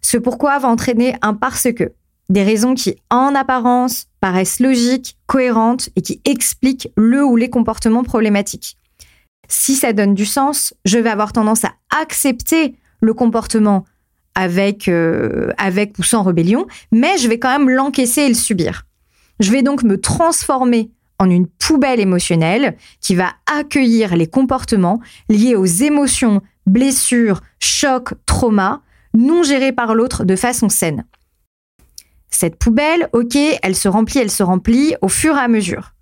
Ce 0.02 0.18
pourquoi 0.18 0.60
va 0.60 0.68
entraîner 0.68 1.16
un 1.22 1.34
parce 1.36 1.72
que. 1.72 1.94
Des 2.28 2.44
raisons 2.44 2.74
qui, 2.74 2.98
en 3.10 3.34
apparence, 3.34 4.08
paraissent 4.20 4.60
logiques, 4.60 5.18
cohérentes 5.26 5.88
et 5.96 6.02
qui 6.02 6.20
expliquent 6.26 6.92
le 6.98 7.24
ou 7.24 7.38
les 7.38 7.50
comportements 7.50 8.04
problématiques. 8.04 8.78
Si 9.48 9.76
ça 9.76 9.94
donne 9.94 10.16
du 10.16 10.26
sens, 10.26 10.74
je 10.84 11.00
vais 11.00 11.10
avoir 11.10 11.32
tendance 11.32 11.64
à 11.64 11.72
accepter 11.98 12.76
le 13.00 13.14
comportement 13.14 13.86
avec, 14.40 14.88
euh, 14.88 15.52
avec 15.58 16.00
ou 16.00 16.04
sans 16.04 16.24
rébellion, 16.24 16.66
mais 16.94 17.18
je 17.18 17.28
vais 17.28 17.40
quand 17.40 17.52
même 17.52 17.70
l'encaisser 17.70 18.22
et 18.22 18.30
le 18.30 18.34
subir. 18.34 18.86
Je 19.42 19.52
vais 19.52 19.64
donc 19.64 19.84
me 19.84 20.00
transformer 20.00 20.92
en 21.20 21.30
une 21.30 21.46
poubelle 21.48 22.00
émotionnelle 22.00 22.78
qui 23.02 23.16
va 23.16 23.34
accueillir 23.54 24.16
les 24.16 24.28
comportements 24.28 25.02
liés 25.28 25.56
aux 25.56 25.66
émotions, 25.66 26.42
blessures, 26.66 27.42
chocs, 27.60 28.14
traumas, 28.26 28.80
non 29.14 29.44
gérés 29.44 29.74
par 29.74 29.94
l'autre 29.94 30.24
de 30.24 30.38
façon 30.38 30.70
saine. 30.70 31.06
Cette 32.30 32.56
poubelle, 32.56 33.10
ok, 33.12 33.38
elle 33.62 33.76
se 33.76 33.90
remplit, 33.90 34.20
elle 34.20 34.32
se 34.32 34.44
remplit 34.44 34.96
au 35.02 35.10
fur 35.10 35.36
et 35.36 35.42
à 35.42 35.50
mesure. 35.50 35.96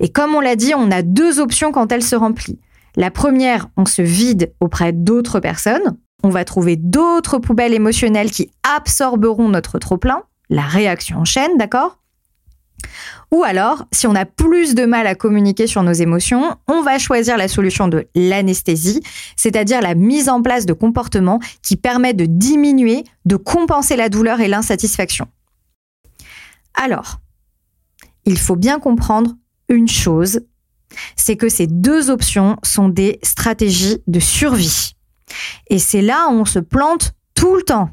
Et 0.00 0.08
comme 0.10 0.34
on 0.34 0.40
l'a 0.40 0.56
dit, 0.56 0.74
on 0.74 0.90
a 0.90 1.02
deux 1.02 1.38
options 1.38 1.70
quand 1.70 1.92
elle 1.92 2.02
se 2.02 2.16
remplit. 2.16 2.58
La 2.96 3.12
première, 3.12 3.68
on 3.76 3.86
se 3.86 4.02
vide 4.02 4.52
auprès 4.58 4.92
d'autres 4.92 5.38
personnes. 5.38 5.96
On 6.22 6.28
va 6.28 6.44
trouver 6.44 6.76
d'autres 6.76 7.38
poubelles 7.38 7.74
émotionnelles 7.74 8.30
qui 8.30 8.50
absorberont 8.62 9.48
notre 9.48 9.78
trop-plein. 9.78 10.22
La 10.48 10.62
réaction 10.62 11.18
en 11.18 11.24
chaîne, 11.24 11.56
d'accord? 11.56 12.00
Ou 13.30 13.44
alors, 13.44 13.84
si 13.92 14.06
on 14.06 14.14
a 14.14 14.24
plus 14.24 14.74
de 14.74 14.84
mal 14.84 15.06
à 15.06 15.14
communiquer 15.14 15.66
sur 15.66 15.82
nos 15.82 15.92
émotions, 15.92 16.56
on 16.66 16.82
va 16.82 16.98
choisir 16.98 17.36
la 17.36 17.46
solution 17.46 17.86
de 17.88 18.08
l'anesthésie, 18.14 19.02
c'est-à-dire 19.36 19.80
la 19.80 19.94
mise 19.94 20.28
en 20.28 20.42
place 20.42 20.66
de 20.66 20.72
comportements 20.72 21.38
qui 21.62 21.76
permettent 21.76 22.16
de 22.16 22.26
diminuer, 22.26 23.04
de 23.26 23.36
compenser 23.36 23.96
la 23.96 24.08
douleur 24.08 24.40
et 24.40 24.48
l'insatisfaction. 24.48 25.28
Alors, 26.74 27.20
il 28.24 28.38
faut 28.38 28.56
bien 28.56 28.80
comprendre 28.80 29.36
une 29.68 29.88
chose, 29.88 30.40
c'est 31.14 31.36
que 31.36 31.48
ces 31.48 31.68
deux 31.68 32.10
options 32.10 32.56
sont 32.64 32.88
des 32.88 33.20
stratégies 33.22 34.02
de 34.08 34.18
survie. 34.18 34.96
Et 35.68 35.78
c'est 35.78 36.02
là 36.02 36.28
où 36.28 36.32
on 36.32 36.44
se 36.44 36.58
plante 36.58 37.12
tout 37.34 37.56
le 37.56 37.62
temps. 37.62 37.90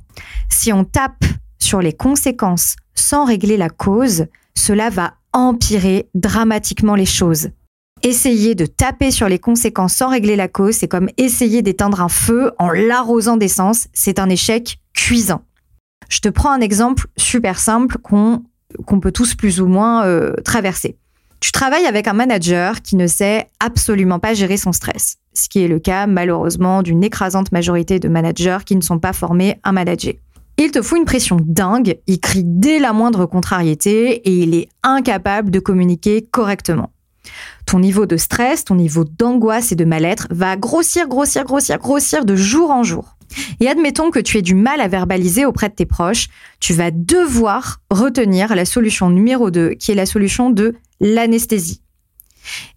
Si 0.50 0.74
on 0.74 0.84
tape 0.84 1.24
sur 1.60 1.82
les 1.82 1.94
conséquences 1.94 2.76
sans 2.96 3.26
régler 3.26 3.58
la 3.58 3.70
cause, 3.70 4.26
cela 4.56 4.90
va 4.90 5.14
empirer 5.34 6.10
dramatiquement 6.16 6.96
les 6.96 7.06
choses. 7.06 7.50
Essayer 8.04 8.56
de 8.56 8.66
taper 8.66 9.12
sur 9.12 9.28
les 9.28 9.40
conséquences 9.40 9.94
sans 9.94 10.10
régler 10.10 10.36
la 10.36 10.48
cause, 10.48 10.76
c'est 10.76 10.88
comme 10.88 11.10
essayer 11.18 11.62
d'éteindre 11.62 12.02
un 12.02 12.10
feu 12.10 12.52
en 12.60 12.70
l'arrosant 12.70 13.38
d'essence, 13.38 13.88
c'est 13.94 14.20
un 14.20 14.30
échec 14.30 14.80
cuisant. 14.94 15.44
Je 16.10 16.20
te 16.20 16.30
prends 16.30 16.52
un 16.52 16.62
exemple 16.62 17.08
super 17.18 17.60
simple 17.60 17.98
qu'on 17.98 19.00
peut 19.02 19.12
tous 19.12 19.36
plus 19.36 19.62
ou 19.62 19.68
moins 19.68 20.06
euh, 20.06 20.34
traverser. 20.46 20.98
Tu 21.40 21.52
travailles 21.52 21.86
avec 21.86 22.08
un 22.08 22.14
manager 22.14 22.82
qui 22.82 22.96
ne 22.96 23.08
sait 23.08 23.48
absolument 23.60 24.20
pas 24.20 24.34
gérer 24.34 24.58
son 24.58 24.72
stress, 24.72 25.18
ce 25.34 25.50
qui 25.50 25.64
est 25.64 25.68
le 25.68 25.80
cas 25.80 26.08
malheureusement 26.08 26.82
d'une 26.82 27.04
écrasante 27.04 27.52
majorité 27.52 28.00
de 28.00 28.10
managers 28.10 28.60
qui 28.66 28.76
ne 28.76 28.82
sont 28.82 29.00
pas 29.00 29.14
formés 29.14 29.60
à 29.64 29.72
manager. 29.72 30.16
Il 30.58 30.72
te 30.72 30.82
fout 30.82 30.98
une 30.98 31.06
pression 31.06 31.38
dingue, 31.40 32.00
il 32.08 32.20
crie 32.20 32.44
dès 32.44 32.80
la 32.80 32.92
moindre 32.92 33.28
contrariété 33.28 34.14
et 34.28 34.40
il 34.40 34.56
est 34.56 34.70
incapable 34.82 35.52
de 35.52 35.60
communiquer 35.60 36.24
correctement. 36.24 36.92
Ton 37.68 37.80
niveau 37.80 38.08
de 38.08 38.18
stress, 38.18 38.66
ton 38.66 38.76
niveau 38.76 39.04
d'angoisse 39.04 39.72
et 39.72 39.76
de 39.76 39.86
mal-être 39.86 40.28
va 40.32 40.56
grossir, 40.56 41.08
grossir, 41.08 41.44
grossir, 41.44 41.78
grossir 41.78 42.26
de 42.26 42.36
jour 42.36 42.72
en 42.72 42.82
jour. 42.82 43.17
Et 43.60 43.68
admettons 43.68 44.12
que 44.12 44.20
tu 44.20 44.38
aies 44.38 44.42
du 44.42 44.56
mal 44.56 44.82
à 44.82 44.88
verbaliser 44.88 45.46
auprès 45.46 45.70
de 45.70 45.76
tes 45.76 45.86
proches, 45.86 46.28
tu 46.60 46.74
vas 46.74 46.92
devoir 46.92 47.82
retenir 47.90 48.56
la 48.56 48.66
solution 48.66 49.10
numéro 49.10 49.52
2, 49.52 49.72
qui 49.72 49.92
est 49.92 49.96
la 49.96 50.06
solution 50.06 50.50
de 50.50 50.76
l'anesthésie. 51.00 51.82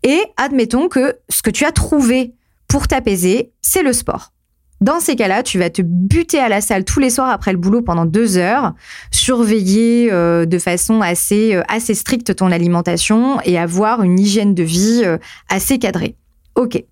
Et 0.03 0.21
admettons 0.37 0.89
que 0.89 1.17
ce 1.29 1.43
que 1.43 1.51
tu 1.51 1.65
as 1.65 1.73
trouvé 1.73 2.35
pour 2.69 2.89
t'apaiser, 2.89 3.53
c'est 3.61 3.83
le 3.83 3.93
sport. 3.93 4.33
Dans 4.81 4.99
ces 4.99 5.15
cas-là, 5.15 5.43
tu 5.43 5.59
vas 5.59 5.69
te 5.69 5.83
buter 5.83 6.39
à 6.39 6.49
la 6.49 6.63
salle 6.63 6.87
tous 6.87 7.01
les 7.01 7.11
soirs 7.11 7.29
après 7.29 7.53
le 7.53 7.59
boulot 7.59 7.83
pendant 7.83 8.07
deux 8.07 8.39
heures, 8.39 8.73
surveiller 9.11 10.11
euh, 10.11 10.47
de 10.47 10.59
façon 10.59 11.03
assez, 11.03 11.55
euh, 11.55 11.63
assez 11.69 11.95
stricte 11.95 12.35
ton 12.35 12.51
alimentation 12.51 13.41
et 13.45 13.59
avoir 13.59 14.03
une 14.03 14.19
hygiène 14.19 14.55
de 14.55 14.63
vie 14.63 15.03
euh, 15.05 15.19
assez 15.51 15.79
cadrée. 15.79 16.17
Ok. 16.55 16.83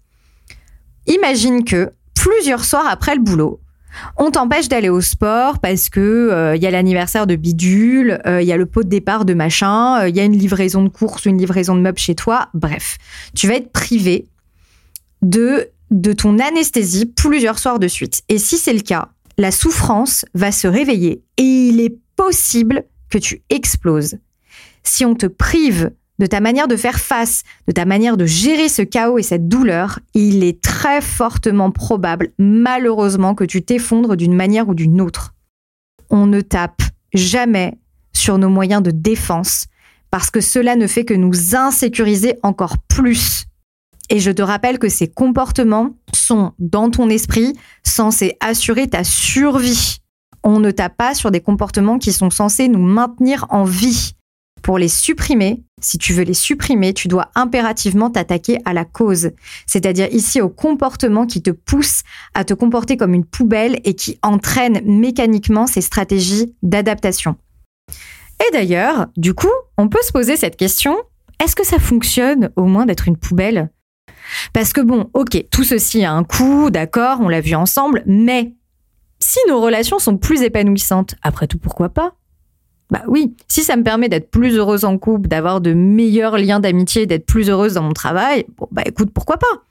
Imagine 1.07 1.65
que 1.65 1.91
plusieurs 2.19 2.65
soirs 2.65 2.87
après 2.89 3.15
le 3.15 3.21
boulot, 3.21 3.61
on 4.17 4.31
t'empêche 4.31 4.69
d'aller 4.69 4.89
au 4.89 5.01
sport 5.01 5.61
parce 5.61 5.89
que 5.89 6.53
il 6.57 6.63
y 6.63 6.67
a 6.67 6.71
l'anniversaire 6.71 7.27
de 7.27 7.37
bidule, 7.37 8.21
il 8.27 8.45
y 8.45 8.53
a 8.53 8.57
le 8.57 8.67
pot 8.67 8.83
de 8.83 8.89
départ 8.89 9.25
de 9.25 9.35
machin, 9.35 10.07
il 10.07 10.15
y 10.15 10.21
a 10.21 10.25
une 10.25 10.37
livraison 10.37 10.83
de 10.83 10.89
course 10.89 11.25
ou 11.25 11.31
une 11.31 11.39
livraison 11.39 11.75
de 11.75 11.81
meubles 11.81 11.99
chez 11.99 12.15
toi. 12.15 12.49
Bref, 12.55 12.99
tu 13.35 13.49
vas 13.49 13.55
être 13.55 13.73
privé 13.73 14.27
de 15.23 15.69
de 15.91 16.13
ton 16.13 16.39
anesthésie 16.39 17.07
plusieurs 17.07 17.59
soirs 17.59 17.79
de 17.79 17.89
suite. 17.89 18.23
Et 18.29 18.39
si 18.39 18.59
c'est 18.59 18.75
le 18.75 18.81
cas, 18.81 19.09
la 19.39 19.51
souffrance 19.51 20.27
va 20.35 20.53
se 20.53 20.69
réveiller 20.69 21.23
et 21.39 21.43
il 21.43 21.81
est 21.81 21.97
possible 22.15 22.85
que 23.09 23.19
tu 23.19 23.43
exploses. 23.49 24.19
Si 24.83 25.05
on 25.05 25.15
te 25.15 25.27
prive 25.27 25.93
de 26.19 26.27
ta 26.27 26.41
manière 26.41 26.69
de 26.69 26.77
faire 26.77 26.99
face, 26.99 27.45
de 27.67 27.73
ta 27.73 27.85
manière 27.85 28.17
de 28.17 28.27
gérer 28.27 28.69
ce 28.69 28.83
chaos 28.83 29.19
et 29.19 29.23
cette 29.23 29.49
douleur, 29.49 30.01
il 30.15 30.43
est 30.45 30.61
très 30.61 31.01
fortement 31.01 31.71
probable, 31.71 32.33
malheureusement, 32.39 33.35
que 33.35 33.45
tu 33.45 33.63
t'effondres 33.63 34.17
d'une 34.17 34.35
manière 34.35 34.69
ou 34.69 34.75
d'une 34.75 35.01
autre. 35.01 35.35
On 36.11 36.27
ne 36.27 36.41
tape 36.41 36.83
jamais 37.15 37.79
sur 38.13 38.39
nos 38.39 38.49
moyens 38.49 38.83
de 38.83 38.91
défense 38.91 39.67
parce 40.11 40.31
que 40.31 40.41
cela 40.41 40.75
ne 40.75 40.87
fait 40.87 41.05
que 41.05 41.15
nous 41.15 41.55
insécuriser 41.55 42.35
encore 42.43 42.79
plus 42.89 43.49
et 44.11 44.21
je 44.21 44.31
te 44.31 44.43
rappelle 44.43 44.79
que 44.79 44.89
ces 44.89 45.09
comportements 45.09 45.91
sont 46.15 46.53
dans 46.59 46.91
ton 46.91 47.09
esprit 47.09 47.55
censés 47.85 48.37
assurer 48.41 48.89
ta 48.89 49.05
survie. 49.05 49.99
On 50.43 50.61
ne 50.61 50.71
tape 50.71 50.97
pas 50.97 51.15
sur 51.15 51.31
des 51.31 51.41
comportements 51.41 51.99
qui 51.99 52.13
sont 52.13 52.31
censés 52.31 52.69
nous 52.69 52.83
maintenir 52.83 53.47
en 53.51 53.65
vie. 53.65 54.15
Pour 54.69 54.77
les 54.77 54.89
supprimer, 54.89 55.65
si 55.81 55.97
tu 55.97 56.13
veux 56.13 56.25
les 56.25 56.35
supprimer, 56.35 56.93
tu 56.93 57.09
dois 57.09 57.31
impérativement 57.35 58.11
t'attaquer 58.11 58.59
à 58.67 58.75
la 58.75 58.85
cause, 58.85 59.31
c'est-à-dire 59.67 60.09
ici 60.13 60.43
au 60.43 60.51
comportement 60.51 61.25
qui 61.25 61.41
te 61.41 61.49
pousse 61.49 62.03
à 62.35 62.45
te 62.45 62.53
comporter 62.53 62.99
comme 62.99 63.15
une 63.15 63.25
poubelle 63.25 63.81
et 63.85 63.95
qui 63.95 64.19
entraîne 64.21 64.83
mécaniquement 64.85 65.67
ces 65.67 65.81
stratégies 65.81 66.55
d'adaptation. 66.63 67.37
Et 68.47 68.53
d'ailleurs, 68.53 69.07
du 69.17 69.33
coup, 69.33 69.49
on 69.79 69.89
peut 69.89 70.03
se 70.03 70.13
poser 70.13 70.37
cette 70.37 70.59
question, 70.59 70.99
est-ce 71.43 71.57
que 71.57 71.65
ça 71.65 71.79
fonctionne 71.79 72.51
au 72.57 72.65
moins 72.65 72.85
d'être 72.85 73.09
une 73.09 73.17
poubelle? 73.17 73.71
Parce 74.53 74.75
que 74.75 74.83
bon, 74.83 75.09
ok, 75.15 75.47
tout 75.51 75.65
ceci 75.65 76.05
a 76.05 76.13
un 76.13 76.25
coût, 76.25 76.69
d'accord, 76.69 77.21
on 77.23 77.31
l'a 77.31 77.41
vu 77.41 77.55
ensemble, 77.55 78.03
mais 78.05 78.53
si 79.19 79.39
nos 79.49 79.63
relations 79.63 79.99
sont 79.99 80.19
plus 80.19 80.43
épanouissantes, 80.43 81.15
après 81.23 81.47
tout, 81.47 81.59
pourquoi 81.59 81.89
pas? 81.89 82.13
Bah 82.91 83.03
oui, 83.07 83.37
si 83.49 83.63
ça 83.63 83.77
me 83.77 83.83
permet 83.83 84.09
d'être 84.09 84.31
plus 84.31 84.57
heureuse 84.57 84.85
en 84.85 84.97
couple, 84.97 85.29
d'avoir 85.29 85.61
de 85.61 85.75
meilleurs 85.75 86.39
liens 86.39 86.61
d'amitié, 86.61 87.07
d'être 87.07 87.27
plus 87.27 87.51
heureuse 87.51 87.75
dans 87.75 87.83
mon 87.83 87.93
travail, 87.93 88.47
bah 88.71 88.83
écoute, 88.87 89.11
pourquoi 89.13 89.37
pas? 89.37 89.63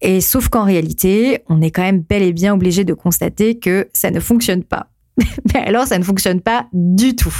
Et 0.00 0.20
sauf 0.20 0.48
qu'en 0.48 0.64
réalité, 0.64 1.42
on 1.48 1.62
est 1.62 1.70
quand 1.70 1.82
même 1.82 2.00
bel 2.00 2.22
et 2.22 2.32
bien 2.32 2.54
obligé 2.54 2.84
de 2.84 2.94
constater 2.94 3.58
que 3.58 3.88
ça 3.92 4.10
ne 4.10 4.18
fonctionne 4.18 4.64
pas. 4.64 4.88
mais 5.54 5.60
alors, 5.60 5.86
ça 5.86 5.98
ne 5.98 6.04
fonctionne 6.04 6.40
pas 6.40 6.66
du 6.72 7.14
tout. 7.14 7.34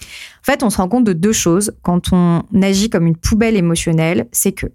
En 0.00 0.44
fait, 0.44 0.62
on 0.62 0.70
se 0.70 0.78
rend 0.78 0.88
compte 0.88 1.04
de 1.04 1.12
deux 1.12 1.32
choses 1.32 1.72
quand 1.82 2.12
on 2.12 2.42
agit 2.62 2.88
comme 2.88 3.06
une 3.06 3.16
poubelle 3.16 3.56
émotionnelle, 3.56 4.28
c'est 4.32 4.52
que 4.52 4.66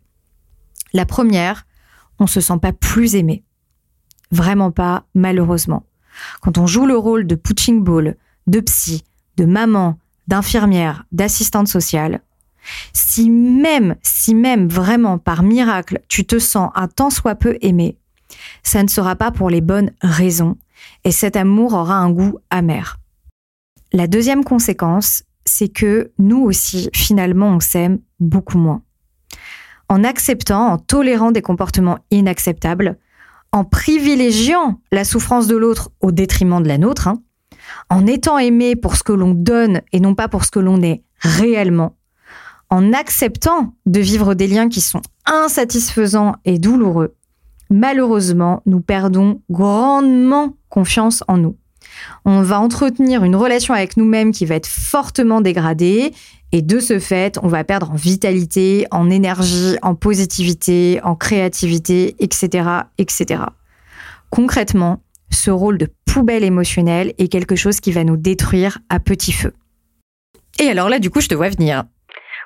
la 0.93 1.07
première, 1.07 1.65
on 2.19 2.27
se 2.27 2.41
sent 2.41 2.59
pas 2.61 2.73
plus 2.73 3.15
aimé. 3.15 3.43
Vraiment 4.29 4.71
pas, 4.71 5.05
malheureusement. 5.15 5.83
Quand 6.41 6.59
on 6.59 6.67
joue 6.67 6.85
le 6.85 6.97
rôle 6.97 7.25
de 7.25 7.33
punching 7.33 7.83
ball, 7.83 8.15
de 8.45 8.59
psy, 8.59 9.03
de 9.37 9.45
maman, 9.45 9.97
d'infirmière, 10.27 11.05
d'assistante 11.11 11.67
sociale, 11.67 12.21
si 12.93 13.29
même, 13.29 13.95
si 14.01 14.35
même 14.35 14.67
vraiment 14.67 15.17
par 15.17 15.43
miracle, 15.43 16.01
tu 16.07 16.25
te 16.25 16.39
sens 16.39 16.71
un 16.75 16.87
tant 16.87 17.09
soit 17.09 17.35
peu 17.35 17.57
aimé, 17.61 17.97
ça 18.63 18.83
ne 18.83 18.87
sera 18.87 19.15
pas 19.15 19.31
pour 19.31 19.49
les 19.49 19.61
bonnes 19.61 19.91
raisons 20.01 20.57
et 21.03 21.11
cet 21.11 21.35
amour 21.35 21.73
aura 21.73 21.95
un 21.95 22.11
goût 22.11 22.39
amer. 22.49 22.97
La 23.91 24.07
deuxième 24.07 24.43
conséquence, 24.43 25.23
c'est 25.45 25.67
que 25.67 26.11
nous 26.17 26.41
aussi, 26.41 26.89
finalement, 26.93 27.49
on 27.49 27.59
s'aime 27.59 27.99
beaucoup 28.19 28.57
moins 28.57 28.81
en 29.89 30.03
acceptant, 30.03 30.69
en 30.69 30.77
tolérant 30.77 31.31
des 31.31 31.41
comportements 31.41 31.99
inacceptables, 32.09 32.97
en 33.51 33.63
privilégiant 33.63 34.81
la 34.91 35.03
souffrance 35.03 35.45
de 35.45 35.55
l'autre 35.55 35.91
au 36.01 36.11
détriment 36.11 36.63
de 36.63 36.67
la 36.67 36.79
nôtre, 36.79 37.07
hein, 37.07 37.21
en 37.89 38.07
étant 38.07 38.37
aimé 38.37 38.75
pour 38.75 38.95
ce 38.95 39.03
que 39.03 39.13
l'on 39.13 39.33
donne 39.33 39.81
et 39.91 39.99
non 39.99 40.15
pas 40.15 40.27
pour 40.27 40.45
ce 40.45 40.51
que 40.51 40.59
l'on 40.59 40.81
est 40.81 41.03
réellement, 41.19 41.95
en 42.69 42.93
acceptant 42.93 43.73
de 43.85 43.99
vivre 43.99 44.33
des 44.33 44.47
liens 44.47 44.69
qui 44.69 44.81
sont 44.81 45.01
insatisfaisants 45.25 46.35
et 46.45 46.57
douloureux, 46.57 47.15
malheureusement, 47.69 48.61
nous 48.65 48.81
perdons 48.81 49.41
grandement 49.49 50.55
confiance 50.69 51.23
en 51.27 51.37
nous. 51.37 51.55
On 52.25 52.41
va 52.41 52.59
entretenir 52.59 53.23
une 53.23 53.35
relation 53.35 53.73
avec 53.73 53.97
nous-mêmes 53.97 54.31
qui 54.31 54.45
va 54.45 54.55
être 54.55 54.67
fortement 54.67 55.41
dégradée 55.41 56.13
et 56.51 56.61
de 56.61 56.79
ce 56.79 56.99
fait, 56.99 57.39
on 57.41 57.47
va 57.47 57.63
perdre 57.63 57.91
en 57.91 57.95
vitalité, 57.95 58.85
en 58.91 59.09
énergie, 59.09 59.75
en 59.81 59.95
positivité, 59.95 60.99
en 61.03 61.15
créativité, 61.15 62.15
etc., 62.19 62.69
etc. 62.97 63.43
Concrètement, 64.29 65.01
ce 65.33 65.51
rôle 65.51 65.77
de 65.77 65.87
poubelle 66.05 66.43
émotionnelle 66.43 67.13
est 67.17 67.31
quelque 67.31 67.55
chose 67.55 67.79
qui 67.79 67.91
va 67.91 68.03
nous 68.03 68.17
détruire 68.17 68.79
à 68.89 68.99
petit 68.99 69.33
feu. 69.33 69.53
Et 70.59 70.69
alors 70.69 70.89
là, 70.89 70.99
du 70.99 71.09
coup, 71.09 71.21
je 71.21 71.27
te 71.27 71.35
vois 71.35 71.49
venir. 71.49 71.83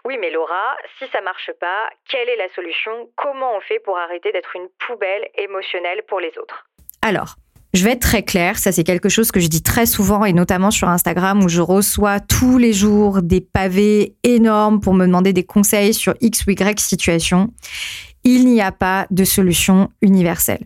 Oui, 0.06 0.18
mais 0.22 0.32
Laura, 0.32 0.76
si 0.98 1.06
ça 1.12 1.22
marche 1.22 1.52
pas, 1.60 1.90
quelle 2.10 2.30
est 2.30 2.38
la 2.38 2.48
solution? 2.56 2.92
Comment 3.18 3.58
on 3.58 3.62
fait 3.62 3.80
pour 3.84 3.98
arrêter 3.98 4.32
d'être 4.32 4.56
une 4.56 4.70
poubelle 4.88 5.28
émotionnelle 5.38 6.02
pour 6.08 6.22
les 6.22 6.32
autres? 6.38 6.66
Alors, 7.02 7.36
Je 7.74 7.84
vais 7.84 7.92
être 7.92 8.02
très 8.02 8.24
claire, 8.24 8.58
ça 8.58 8.72
c'est 8.72 8.84
quelque 8.84 9.10
chose 9.10 9.32
que 9.32 9.40
je 9.40 9.48
dis 9.48 9.62
très 9.62 9.86
souvent 9.86 10.24
et 10.26 10.34
notamment 10.34 10.72
sur 10.72 10.88
Instagram 10.88 11.44
où 11.44 11.50
je 11.50 11.62
reçois 11.62 12.20
tous 12.20 12.58
les 12.58 12.74
jours 12.74 13.22
des 13.22 13.42
pavés 13.42 14.16
énormes 14.24 14.80
pour 14.80 14.94
me 14.94 15.06
demander 15.06 15.34
des 15.34 15.46
conseils 15.46 15.94
sur 15.94 16.16
X 16.22 16.46
ou 16.48 16.52
Y 16.52 16.80
situation. 16.80 17.50
Il 18.24 18.46
n'y 18.46 18.62
a 18.62 18.72
pas 18.72 19.06
de 19.12 19.24
solution 19.24 19.90
universelle. 20.02 20.66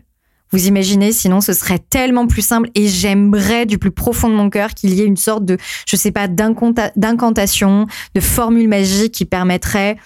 Vous 0.52 0.66
imaginez, 0.66 1.12
sinon 1.12 1.40
ce 1.40 1.54
serait 1.54 1.78
tellement 1.78 2.26
plus 2.26 2.42
simple 2.42 2.68
et 2.74 2.86
j'aimerais 2.86 3.64
du 3.64 3.78
plus 3.78 3.90
profond 3.90 4.28
de 4.28 4.34
mon 4.34 4.50
cœur 4.50 4.74
qu'il 4.74 4.92
y 4.92 5.00
ait 5.00 5.06
une 5.06 5.16
sorte 5.16 5.44
de, 5.46 5.56
je 5.88 5.96
sais 5.96 6.12
pas, 6.12 6.28
d'incantation, 6.28 7.86
de 8.14 8.20
formule 8.20 8.68
magique 8.68 9.12
qui 9.12 9.24
permettrait 9.24 9.96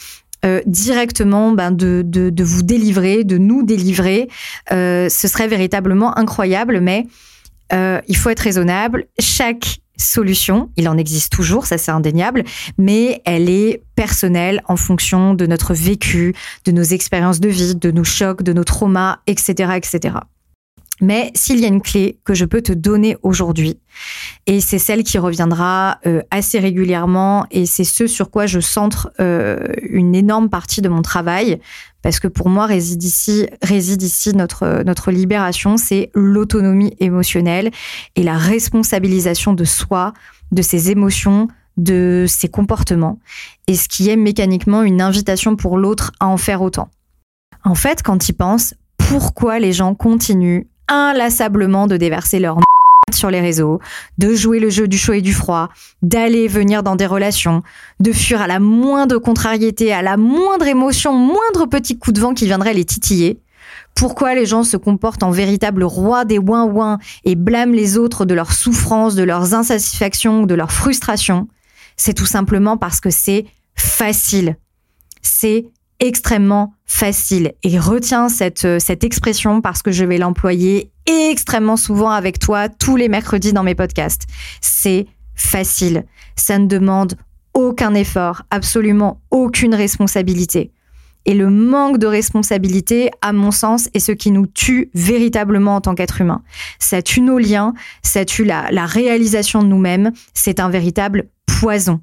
euh, 0.45 0.61
directement 0.67 1.51
ben, 1.51 1.73
de, 1.73 2.03
de, 2.05 2.45
vous 2.45 2.63
délivrer, 2.63 3.25
de 3.25 3.39
nous 3.39 3.65
délivrer. 3.65 4.29
Euh, 4.71 5.09
ce 5.09 5.27
serait 5.27 5.49
véritablement 5.49 6.17
incroyable, 6.17 6.81
mais 6.81 7.07
euh, 7.73 8.01
il 8.07 8.17
faut 8.17 8.31
être 8.31 8.41
raisonnable. 8.41 9.07
Chaque 9.19 9.81
solution, 9.97 10.71
il 10.77 10.89
en 10.89 10.99
existe 10.99 11.33
toujours, 11.33 11.67
ça 11.67 11.79
c'est 11.79 11.91
indéniable, 11.91 12.45
mais 12.79 13.23
elle 13.25 13.49
est 13.49 13.83
personnelle 13.97 14.63
en 14.67 14.77
fonction 14.77 15.35
de 15.35 15.47
notre 15.47 15.75
vécu, 15.75 16.35
de 16.67 16.71
nos 16.71 16.83
expériences 16.83 17.41
de 17.41 17.49
vie, 17.49 17.75
de 17.75 17.91
nos 17.91 18.05
chocs, 18.05 18.43
de 18.43 18.53
nos 18.53 18.65
traumas, 18.65 19.19
etc., 19.27 19.73
etc. 19.75 20.17
Mais 21.01 21.31
s'il 21.35 21.61
y 21.61 21.65
a 21.65 21.69
une 21.69 21.83
clé 21.83 22.19
que 22.25 22.35
je 22.35 22.45
peux 22.45 22.63
te 22.63 22.73
donner 22.73 23.17
aujourd'hui, 23.23 23.79
et 24.47 24.61
c'est 24.61 24.79
celle 24.79 25.03
qui 25.03 25.19
reviendra 25.19 25.99
euh, 26.07 26.23
assez 26.31 26.59
régulièrement, 26.59 27.47
et 27.51 27.67
c'est 27.67 27.85
ce 27.85 28.07
sur 28.07 28.31
quoi 28.31 28.47
je 28.47 28.61
centre 28.61 29.11
euh, 29.21 29.67
une 29.83 30.15
énorme 30.15 30.49
partie 30.49 30.81
de 30.81 30.89
mon 30.89 31.03
travail, 31.03 31.61
parce 32.03 32.21
que 32.21 32.29
pour 32.29 32.49
moi 32.49 32.67
réside 32.67 33.03
ici, 33.03 33.47
réside 33.63 34.03
ici 34.03 34.35
notre, 34.35 34.83
notre 34.85 35.11
libération, 35.11 35.77
c'est 35.77 36.11
l'autonomie 36.15 36.95
émotionnelle 36.99 37.71
et 38.15 38.23
la 38.23 38.39
responsabilisation 38.39 39.53
de 39.53 39.65
soi, 39.65 40.13
de 40.53 40.63
ses 40.63 40.91
émotions, 40.91 41.49
de 41.77 42.25
ses 42.27 42.49
comportements, 42.49 43.19
et 43.67 43.75
ce 43.75 43.89
qui 43.89 44.09
est 44.09 44.17
mécaniquement 44.17 44.83
une 44.83 45.03
invitation 45.03 45.57
pour 45.57 45.77
l'autre 45.77 46.13
à 46.21 46.27
en 46.27 46.39
faire 46.39 46.63
autant. 46.63 46.89
En 47.65 47.75
fait, 47.75 48.03
quand 48.03 48.29
il 48.29 48.35
pense, 48.35 48.75
pourquoi 48.97 49.59
les 49.59 49.73
gens 49.73 49.95
continuent 49.95 50.67
inlassablement 50.89 51.87
de 51.87 51.97
déverser 51.97 52.39
leur 52.39 52.59
sur 53.15 53.31
les 53.31 53.41
réseaux, 53.41 53.81
de 54.19 54.35
jouer 54.35 54.59
le 54.59 54.69
jeu 54.69 54.89
du 54.89 54.99
chaud 54.99 55.13
et 55.13 55.23
du 55.23 55.33
froid, 55.33 55.69
d'aller 56.03 56.41
et 56.41 56.49
venir 56.49 56.83
dans 56.83 56.97
des 56.97 57.07
relations, 57.07 57.63
de 58.01 58.13
fuir 58.13 58.43
à 58.43 58.47
la 58.47 58.59
moindre 58.59 59.19
contrariété, 59.19 59.93
à 59.93 60.03
la 60.03 60.17
moindre 60.17 60.67
émotion, 60.67 61.13
moindre 61.13 61.67
petit 61.67 61.99
coup 61.99 62.13
de 62.13 62.21
vent 62.21 62.35
qui 62.35 62.47
viendrait 62.47 62.75
les 62.75 62.85
titiller. 62.85 63.41
Pourquoi 63.95 64.35
les 64.35 64.45
gens 64.45 64.65
se 64.65 64.77
comportent 64.77 65.23
en 65.23 65.31
véritable 65.31 65.85
roi 65.85 66.25
des 66.25 66.39
ouin-ouin 66.39 66.99
et 67.25 67.35
blâment 67.35 67.73
les 67.73 67.97
autres 67.97 68.25
de 68.25 68.35
leurs 68.35 68.53
souffrances, 68.53 69.15
de 69.15 69.23
leurs 69.23 69.55
insatisfactions, 69.55 70.45
de 70.45 70.55
leurs 70.55 70.73
frustrations? 70.73 71.49
C'est 71.97 72.13
tout 72.13 72.27
simplement 72.27 72.77
parce 72.77 73.01
que 73.01 73.11
c'est 73.11 73.47
facile. 73.75 74.57
C'est 75.23 75.67
extrêmement 76.01 76.75
facile. 76.85 77.53
Et 77.63 77.79
retiens 77.79 78.29
cette, 78.29 78.65
euh, 78.65 78.79
cette 78.79 79.05
expression 79.05 79.61
parce 79.61 79.83
que 79.83 79.91
je 79.91 80.05
vais 80.05 80.19
l'employer 80.19 80.91
extrêmement 81.07 81.77
souvent 81.77 82.11
avec 82.11 82.39
toi 82.39 82.69
tous 82.69 82.97
les 82.97 83.09
mercredis 83.09 83.53
dans 83.53 83.63
mes 83.63 83.75
podcasts. 83.75 84.27
C'est 84.61 85.07
facile. 85.35 86.05
Ça 86.37 86.59
ne 86.59 86.67
demande 86.67 87.15
aucun 87.55 87.95
effort, 87.95 88.43
absolument 88.51 89.21
aucune 89.31 89.75
responsabilité. 89.75 90.73
Et 91.25 91.35
le 91.35 91.51
manque 91.51 91.99
de 91.99 92.07
responsabilité, 92.07 93.11
à 93.21 93.33
mon 93.33 93.51
sens, 93.51 93.89
est 93.95 93.99
ce 93.99 94.13
qui 94.13 94.31
nous 94.31 94.47
tue 94.47 94.91
véritablement 94.95 95.77
en 95.77 95.81
tant 95.81 95.97
qu'être 95.97 96.21
humain. 96.21 96.43
Ça 96.79 97.03
tue 97.03 97.21
nos 97.21 97.39
liens, 97.39 97.75
ça 98.03 98.25
tue 98.25 98.45
la, 98.45 98.71
la 98.71 98.87
réalisation 98.87 99.63
de 99.63 99.67
nous-mêmes, 99.67 100.13
c'est 100.35 100.61
un 100.61 100.71
véritable 100.71 101.29
poison. 101.47 102.01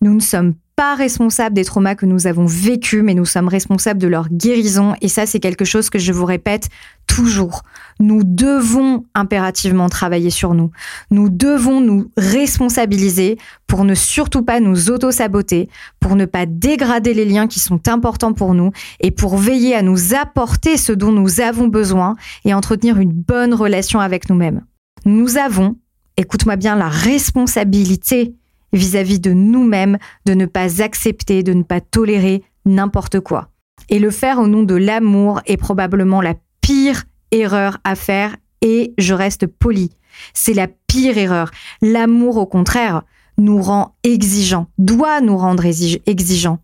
Nous 0.00 0.14
ne 0.14 0.20
sommes 0.20 0.54
pas 0.76 0.94
responsables 0.94 1.54
des 1.54 1.64
traumas 1.64 1.94
que 1.94 2.04
nous 2.04 2.26
avons 2.26 2.44
vécus, 2.44 3.02
mais 3.02 3.14
nous 3.14 3.24
sommes 3.24 3.48
responsables 3.48 3.98
de 3.98 4.08
leur 4.08 4.28
guérison. 4.28 4.94
Et 5.00 5.08
ça, 5.08 5.24
c'est 5.24 5.40
quelque 5.40 5.64
chose 5.64 5.88
que 5.88 5.98
je 5.98 6.12
vous 6.12 6.26
répète 6.26 6.68
toujours. 7.06 7.62
Nous 7.98 8.22
devons 8.24 9.04
impérativement 9.14 9.88
travailler 9.88 10.28
sur 10.28 10.52
nous. 10.52 10.70
Nous 11.10 11.30
devons 11.30 11.80
nous 11.80 12.10
responsabiliser 12.18 13.38
pour 13.66 13.84
ne 13.84 13.94
surtout 13.94 14.42
pas 14.42 14.60
nous 14.60 14.90
auto-saboter, 14.90 15.70
pour 15.98 16.14
ne 16.14 16.26
pas 16.26 16.44
dégrader 16.44 17.14
les 17.14 17.24
liens 17.24 17.46
qui 17.46 17.58
sont 17.58 17.88
importants 17.88 18.34
pour 18.34 18.52
nous 18.52 18.70
et 19.00 19.10
pour 19.10 19.38
veiller 19.38 19.74
à 19.74 19.82
nous 19.82 20.14
apporter 20.14 20.76
ce 20.76 20.92
dont 20.92 21.12
nous 21.12 21.40
avons 21.40 21.68
besoin 21.68 22.16
et 22.44 22.52
entretenir 22.52 22.98
une 22.98 23.12
bonne 23.12 23.54
relation 23.54 23.98
avec 23.98 24.28
nous-mêmes. 24.28 24.62
Nous 25.06 25.38
avons, 25.38 25.76
écoute-moi 26.18 26.56
bien, 26.56 26.76
la 26.76 26.88
responsabilité 26.88 28.34
vis-à-vis 28.72 29.20
de 29.20 29.32
nous-mêmes, 29.32 29.98
de 30.24 30.34
ne 30.34 30.46
pas 30.46 30.82
accepter, 30.82 31.42
de 31.42 31.52
ne 31.52 31.62
pas 31.62 31.80
tolérer 31.80 32.42
n'importe 32.64 33.20
quoi. 33.20 33.48
Et 33.88 33.98
le 33.98 34.10
faire 34.10 34.38
au 34.38 34.46
nom 34.46 34.62
de 34.62 34.74
l'amour 34.74 35.40
est 35.46 35.56
probablement 35.56 36.20
la 36.20 36.34
pire 36.60 37.04
erreur 37.30 37.78
à 37.84 37.94
faire 37.94 38.36
et 38.62 38.94
je 38.98 39.14
reste 39.14 39.46
poli. 39.46 39.90
C'est 40.34 40.54
la 40.54 40.66
pire 40.66 41.18
erreur. 41.18 41.50
L'amour, 41.82 42.38
au 42.38 42.46
contraire, 42.46 43.02
nous 43.38 43.60
rend 43.60 43.94
exigeants, 44.02 44.66
doit 44.78 45.20
nous 45.20 45.36
rendre 45.36 45.64
exigeants. 45.64 46.58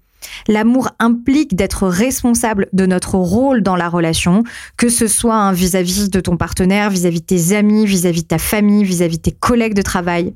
L'amour 0.48 0.90
implique 0.98 1.54
d'être 1.56 1.86
responsable 1.86 2.68
de 2.72 2.86
notre 2.86 3.16
rôle 3.16 3.62
dans 3.62 3.76
la 3.76 3.88
relation, 3.88 4.44
que 4.76 4.88
ce 4.88 5.06
soit 5.06 5.52
vis-à-vis 5.52 6.10
de 6.10 6.20
ton 6.20 6.36
partenaire, 6.36 6.90
vis-à-vis 6.90 7.20
de 7.20 7.26
tes 7.26 7.54
amis, 7.54 7.86
vis-à-vis 7.86 8.22
de 8.22 8.28
ta 8.28 8.38
famille, 8.38 8.84
vis 8.84 9.02
à 9.02 9.08
-vis 9.08 9.16
de 9.16 9.22
tes 9.22 9.32
collègues 9.32 9.74
de 9.74 9.82
travail 9.82 10.32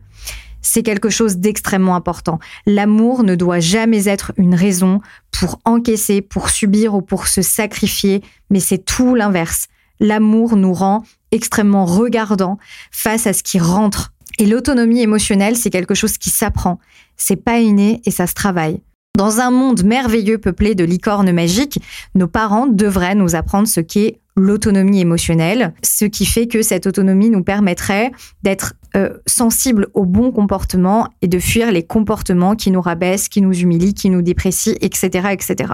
c'est 0.66 0.82
quelque 0.82 1.10
chose 1.10 1.36
d'extrêmement 1.36 1.94
important. 1.94 2.40
L'amour 2.66 3.22
ne 3.22 3.36
doit 3.36 3.60
jamais 3.60 4.08
être 4.08 4.32
une 4.36 4.56
raison 4.56 5.00
pour 5.30 5.60
encaisser, 5.64 6.22
pour 6.22 6.50
subir 6.50 6.96
ou 6.96 7.02
pour 7.02 7.28
se 7.28 7.40
sacrifier, 7.40 8.20
mais 8.50 8.58
c'est 8.58 8.84
tout 8.84 9.14
l'inverse. 9.14 9.68
L'amour 10.00 10.56
nous 10.56 10.72
rend 10.72 11.04
extrêmement 11.30 11.84
regardants 11.84 12.58
face 12.90 13.28
à 13.28 13.32
ce 13.32 13.44
qui 13.44 13.60
rentre. 13.60 14.12
Et 14.40 14.46
l'autonomie 14.46 15.02
émotionnelle, 15.02 15.56
c'est 15.56 15.70
quelque 15.70 15.94
chose 15.94 16.18
qui 16.18 16.30
s'apprend. 16.30 16.80
C'est 17.16 17.36
pas 17.36 17.60
inné 17.60 18.02
et 18.04 18.10
ça 18.10 18.26
se 18.26 18.34
travaille. 18.34 18.80
Dans 19.16 19.40
un 19.40 19.50
monde 19.50 19.82
merveilleux 19.82 20.36
peuplé 20.36 20.74
de 20.74 20.84
licornes 20.84 21.32
magiques, 21.32 21.80
nos 22.14 22.28
parents 22.28 22.66
devraient 22.66 23.14
nous 23.14 23.34
apprendre 23.34 23.66
ce 23.66 23.80
qu'est 23.80 24.20
l'autonomie 24.36 25.00
émotionnelle, 25.00 25.72
ce 25.82 26.04
qui 26.04 26.26
fait 26.26 26.46
que 26.46 26.60
cette 26.60 26.86
autonomie 26.86 27.30
nous 27.30 27.42
permettrait 27.42 28.12
d'être 28.42 28.74
euh, 28.94 29.14
sensibles 29.24 29.86
au 29.94 30.04
bon 30.04 30.32
comportement 30.32 31.08
et 31.22 31.28
de 31.28 31.38
fuir 31.38 31.72
les 31.72 31.82
comportements 31.82 32.56
qui 32.56 32.70
nous 32.70 32.82
rabaissent, 32.82 33.30
qui 33.30 33.40
nous 33.40 33.54
humilient, 33.54 33.94
qui 33.94 34.10
nous 34.10 34.20
déprécient, 34.20 34.74
etc., 34.82 35.28
etc. 35.32 35.72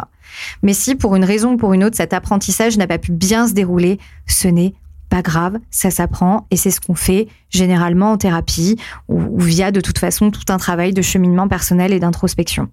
Mais 0.62 0.72
si 0.72 0.94
pour 0.94 1.16
une 1.16 1.24
raison 1.24 1.54
ou 1.54 1.56
pour 1.56 1.72
une 1.72 1.82
autre 1.82 1.96
cet 1.96 2.12
apprentissage 2.12 2.78
n'a 2.78 2.86
pas 2.86 2.98
pu 2.98 3.10
bien 3.10 3.48
se 3.48 3.54
dérouler, 3.54 3.98
ce 4.28 4.46
n'est 4.46 4.74
pas 5.08 5.22
grave, 5.22 5.58
ça 5.72 5.90
s'apprend 5.90 6.46
et 6.52 6.56
c'est 6.56 6.70
ce 6.70 6.80
qu'on 6.80 6.94
fait 6.94 7.26
généralement 7.50 8.12
en 8.12 8.18
thérapie 8.18 8.76
ou 9.08 9.40
via 9.40 9.72
de 9.72 9.80
toute 9.80 9.98
façon 9.98 10.30
tout 10.30 10.52
un 10.52 10.58
travail 10.58 10.92
de 10.92 11.02
cheminement 11.02 11.48
personnel 11.48 11.92
et 11.92 11.98
d'introspection. 11.98 12.68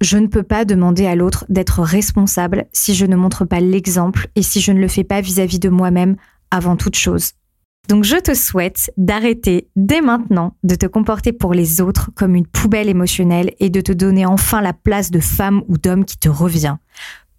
Je 0.00 0.18
ne 0.18 0.26
peux 0.26 0.42
pas 0.42 0.64
demander 0.64 1.06
à 1.06 1.14
l'autre 1.14 1.46
d'être 1.48 1.82
responsable 1.82 2.66
si 2.72 2.94
je 2.94 3.06
ne 3.06 3.16
montre 3.16 3.44
pas 3.44 3.60
l'exemple 3.60 4.28
et 4.36 4.42
si 4.42 4.60
je 4.60 4.72
ne 4.72 4.80
le 4.80 4.88
fais 4.88 5.04
pas 5.04 5.20
vis-à-vis 5.20 5.58
de 5.58 5.68
moi-même 5.68 6.16
avant 6.50 6.76
toute 6.76 6.96
chose. 6.96 7.32
Donc 7.88 8.04
je 8.04 8.16
te 8.16 8.34
souhaite 8.34 8.90
d'arrêter 8.96 9.68
dès 9.76 10.00
maintenant 10.00 10.56
de 10.64 10.74
te 10.74 10.86
comporter 10.86 11.32
pour 11.32 11.54
les 11.54 11.80
autres 11.80 12.10
comme 12.14 12.34
une 12.34 12.46
poubelle 12.46 12.88
émotionnelle 12.88 13.52
et 13.60 13.70
de 13.70 13.80
te 13.80 13.92
donner 13.92 14.26
enfin 14.26 14.60
la 14.60 14.72
place 14.72 15.10
de 15.10 15.20
femme 15.20 15.62
ou 15.68 15.78
d'homme 15.78 16.04
qui 16.04 16.18
te 16.18 16.28
revient. 16.28 16.76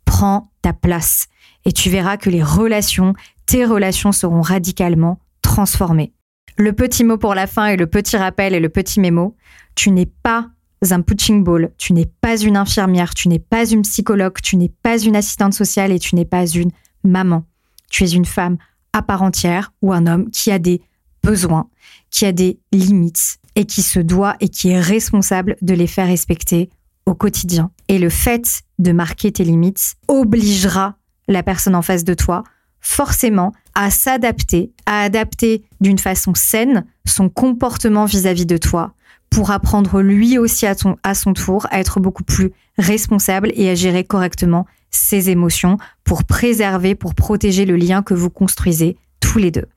Prends 0.06 0.52
ta 0.62 0.74
place 0.74 1.28
et 1.66 1.74
tu 1.74 1.90
verras 1.90 2.18
que 2.18 2.30
les 2.30 2.44
relations, 2.44 3.14
tes 3.46 3.66
relations 3.66 4.14
seront 4.14 4.42
radicalement 4.42 5.20
transformées. 5.42 6.14
Le 6.58 6.74
petit 6.74 7.04
mot 7.04 7.18
pour 7.18 7.36
la 7.36 7.46
fin 7.46 7.68
et 7.68 7.78
le 7.78 7.88
petit 7.88 8.18
rappel 8.18 8.56
et 8.56 8.60
le 8.60 8.70
petit 8.70 9.00
mémo, 9.00 9.36
tu 9.76 9.92
n'es 9.92 10.08
pas 10.08 10.48
un 10.90 11.02
punching 11.02 11.44
ball. 11.44 11.72
Tu 11.78 11.94
n'es 11.94 12.06
pas 12.06 12.38
une 12.38 12.58
infirmière, 12.58 13.14
tu 13.14 13.28
n'es 13.28 13.40
pas 13.40 13.66
une 13.70 13.82
psychologue, 13.82 14.38
tu 14.42 14.58
n'es 14.58 14.72
pas 14.84 15.00
une 15.00 15.16
assistante 15.16 15.54
sociale 15.54 15.92
et 15.92 16.00
tu 16.00 16.16
n'es 16.16 16.26
pas 16.26 16.46
une 16.46 16.72
maman. 17.04 17.44
Tu 17.90 18.04
es 18.04 18.10
une 18.10 18.26
femme 18.26 18.58
à 18.94 19.02
part 19.02 19.22
entière 19.22 19.74
ou 19.82 19.94
un 19.94 20.08
homme 20.08 20.30
qui 20.32 20.52
a 20.52 20.60
des 20.60 20.82
besoins, 21.24 21.70
qui 22.10 22.26
a 22.26 22.32
des 22.32 22.60
limites 22.72 23.40
et 23.56 23.66
qui 23.66 23.82
se 23.82 24.00
doit 24.00 24.36
et 24.40 24.50
qui 24.50 24.70
est 24.70 24.80
responsable 24.80 25.56
de 25.62 25.74
les 25.74 25.88
faire 25.88 26.08
respecter 26.08 26.70
au 27.06 27.16
quotidien. 27.16 27.72
Et 27.88 28.00
le 28.00 28.10
fait 28.10 28.62
de 28.80 28.92
marquer 28.92 29.32
tes 29.32 29.44
limites 29.44 29.96
obligera 30.08 30.98
la 31.28 31.44
personne 31.44 31.76
en 31.76 31.82
face 31.82 32.04
de 32.04 32.14
toi 32.14 32.44
forcément 32.80 33.54
à 33.76 33.90
s'adapter, 33.90 34.72
à 34.86 35.02
adapter 35.02 35.64
d'une 35.82 35.98
façon 35.98 36.34
saine 36.36 36.86
son 37.06 37.30
comportement 37.30 38.06
vis-à-vis 38.06 38.44
-vis 38.44 38.48
de 38.48 38.58
toi 38.58 38.94
pour 39.38 39.52
apprendre 39.52 40.02
lui 40.02 40.40
aussi 40.40 40.66
à, 40.66 40.74
à 41.04 41.14
son 41.14 41.34
tour 41.34 41.68
à 41.70 41.80
être 41.80 42.00
beaucoup 42.00 42.24
plus 42.24 42.54
responsable 42.80 43.52
et 43.54 43.70
à 43.70 43.76
gérer 43.76 44.04
correctement 44.04 44.66
ses 44.90 45.30
émotions 45.30 45.78
pour 46.04 46.24
préserver, 46.24 46.96
pour 46.96 47.14
protéger 47.14 47.66
le 47.66 47.76
lien 47.76 48.02
que 48.02 48.16
vous 48.16 48.32
construisez 48.32 48.98
tous 49.20 49.38
les 49.38 49.52
deux. 49.52 49.68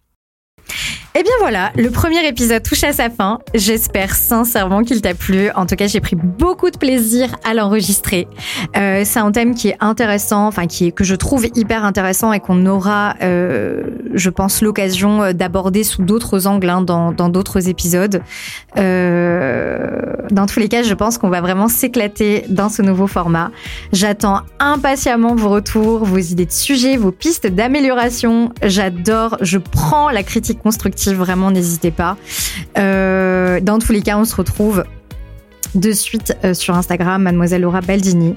Et 1.12 1.18
eh 1.20 1.22
bien 1.24 1.32
voilà, 1.40 1.72
le 1.76 1.90
premier 1.90 2.24
épisode 2.24 2.62
touche 2.62 2.84
à 2.84 2.92
sa 2.92 3.10
fin. 3.10 3.40
J'espère 3.52 4.14
sincèrement 4.14 4.84
qu'il 4.84 5.02
t'a 5.02 5.12
plu. 5.12 5.50
En 5.56 5.66
tout 5.66 5.74
cas, 5.74 5.88
j'ai 5.88 5.98
pris 5.98 6.14
beaucoup 6.14 6.70
de 6.70 6.78
plaisir 6.78 7.34
à 7.42 7.52
l'enregistrer. 7.52 8.28
Euh, 8.76 9.02
c'est 9.04 9.18
un 9.18 9.32
thème 9.32 9.56
qui 9.56 9.70
est 9.70 9.76
intéressant, 9.80 10.46
enfin 10.46 10.68
qui 10.68 10.86
est 10.86 10.92
que 10.92 11.02
je 11.02 11.16
trouve 11.16 11.48
hyper 11.56 11.84
intéressant 11.84 12.32
et 12.32 12.38
qu'on 12.38 12.64
aura, 12.64 13.16
euh, 13.22 13.82
je 14.14 14.30
pense, 14.30 14.62
l'occasion 14.62 15.20
euh, 15.24 15.32
d'aborder 15.32 15.82
sous 15.82 16.02
d'autres 16.02 16.46
angles 16.46 16.70
hein, 16.70 16.80
dans 16.80 17.28
d'autres 17.28 17.68
épisodes. 17.68 18.22
Dans 18.76 20.46
tous 20.46 20.60
les 20.60 20.68
cas, 20.68 20.84
je 20.84 20.94
pense 20.94 21.18
qu'on 21.18 21.28
va 21.28 21.40
vraiment 21.40 21.66
s'éclater 21.66 22.44
dans 22.48 22.68
ce 22.68 22.82
nouveau 22.82 23.08
format. 23.08 23.50
J'attends 23.92 24.42
impatiemment 24.60 25.34
vos 25.34 25.48
retours, 25.48 26.04
vos 26.04 26.18
idées 26.18 26.46
de 26.46 26.52
sujets, 26.52 26.96
vos 26.96 27.10
pistes 27.10 27.48
d'amélioration. 27.48 28.52
J'adore, 28.62 29.38
je 29.40 29.58
prends 29.58 30.08
la 30.10 30.22
critique 30.22 30.62
constructive 30.62 30.99
vraiment, 31.08 31.50
n'hésitez 31.50 31.90
pas. 31.90 32.16
Euh, 32.78 33.60
dans 33.60 33.78
tous 33.78 33.92
les 33.92 34.02
cas, 34.02 34.18
on 34.18 34.24
se 34.24 34.36
retrouve 34.36 34.84
de 35.74 35.92
suite 35.92 36.36
euh, 36.44 36.54
sur 36.54 36.74
Instagram, 36.74 37.22
mademoiselle 37.22 37.62
Laura 37.62 37.80
Baldini. 37.80 38.34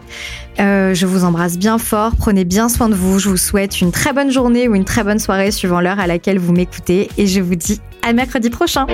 Euh, 0.60 0.94
je 0.94 1.06
vous 1.06 1.24
embrasse 1.24 1.58
bien 1.58 1.78
fort, 1.78 2.16
prenez 2.16 2.46
bien 2.46 2.70
soin 2.70 2.90
de 2.90 2.96
vous, 2.96 3.20
je 3.20 3.30
vous 3.30 3.38
souhaite 3.38 3.82
une 3.82 3.92
très 3.92 4.14
bonne 4.14 4.32
journée 4.32 4.68
ou 4.68 4.76
une 4.76 4.86
très 4.86 5.04
bonne 5.04 5.20
soirée 5.20 5.52
suivant 5.52 5.82
l'heure 5.82 6.00
à 6.00 6.08
laquelle 6.08 6.40
vous 6.40 6.54
m'écoutez 6.54 7.10
et 7.18 7.28
je 7.28 7.42
vous 7.42 7.56
dis 7.56 7.82
à 8.04 8.14
mercredi 8.14 8.50
prochain. 8.50 8.86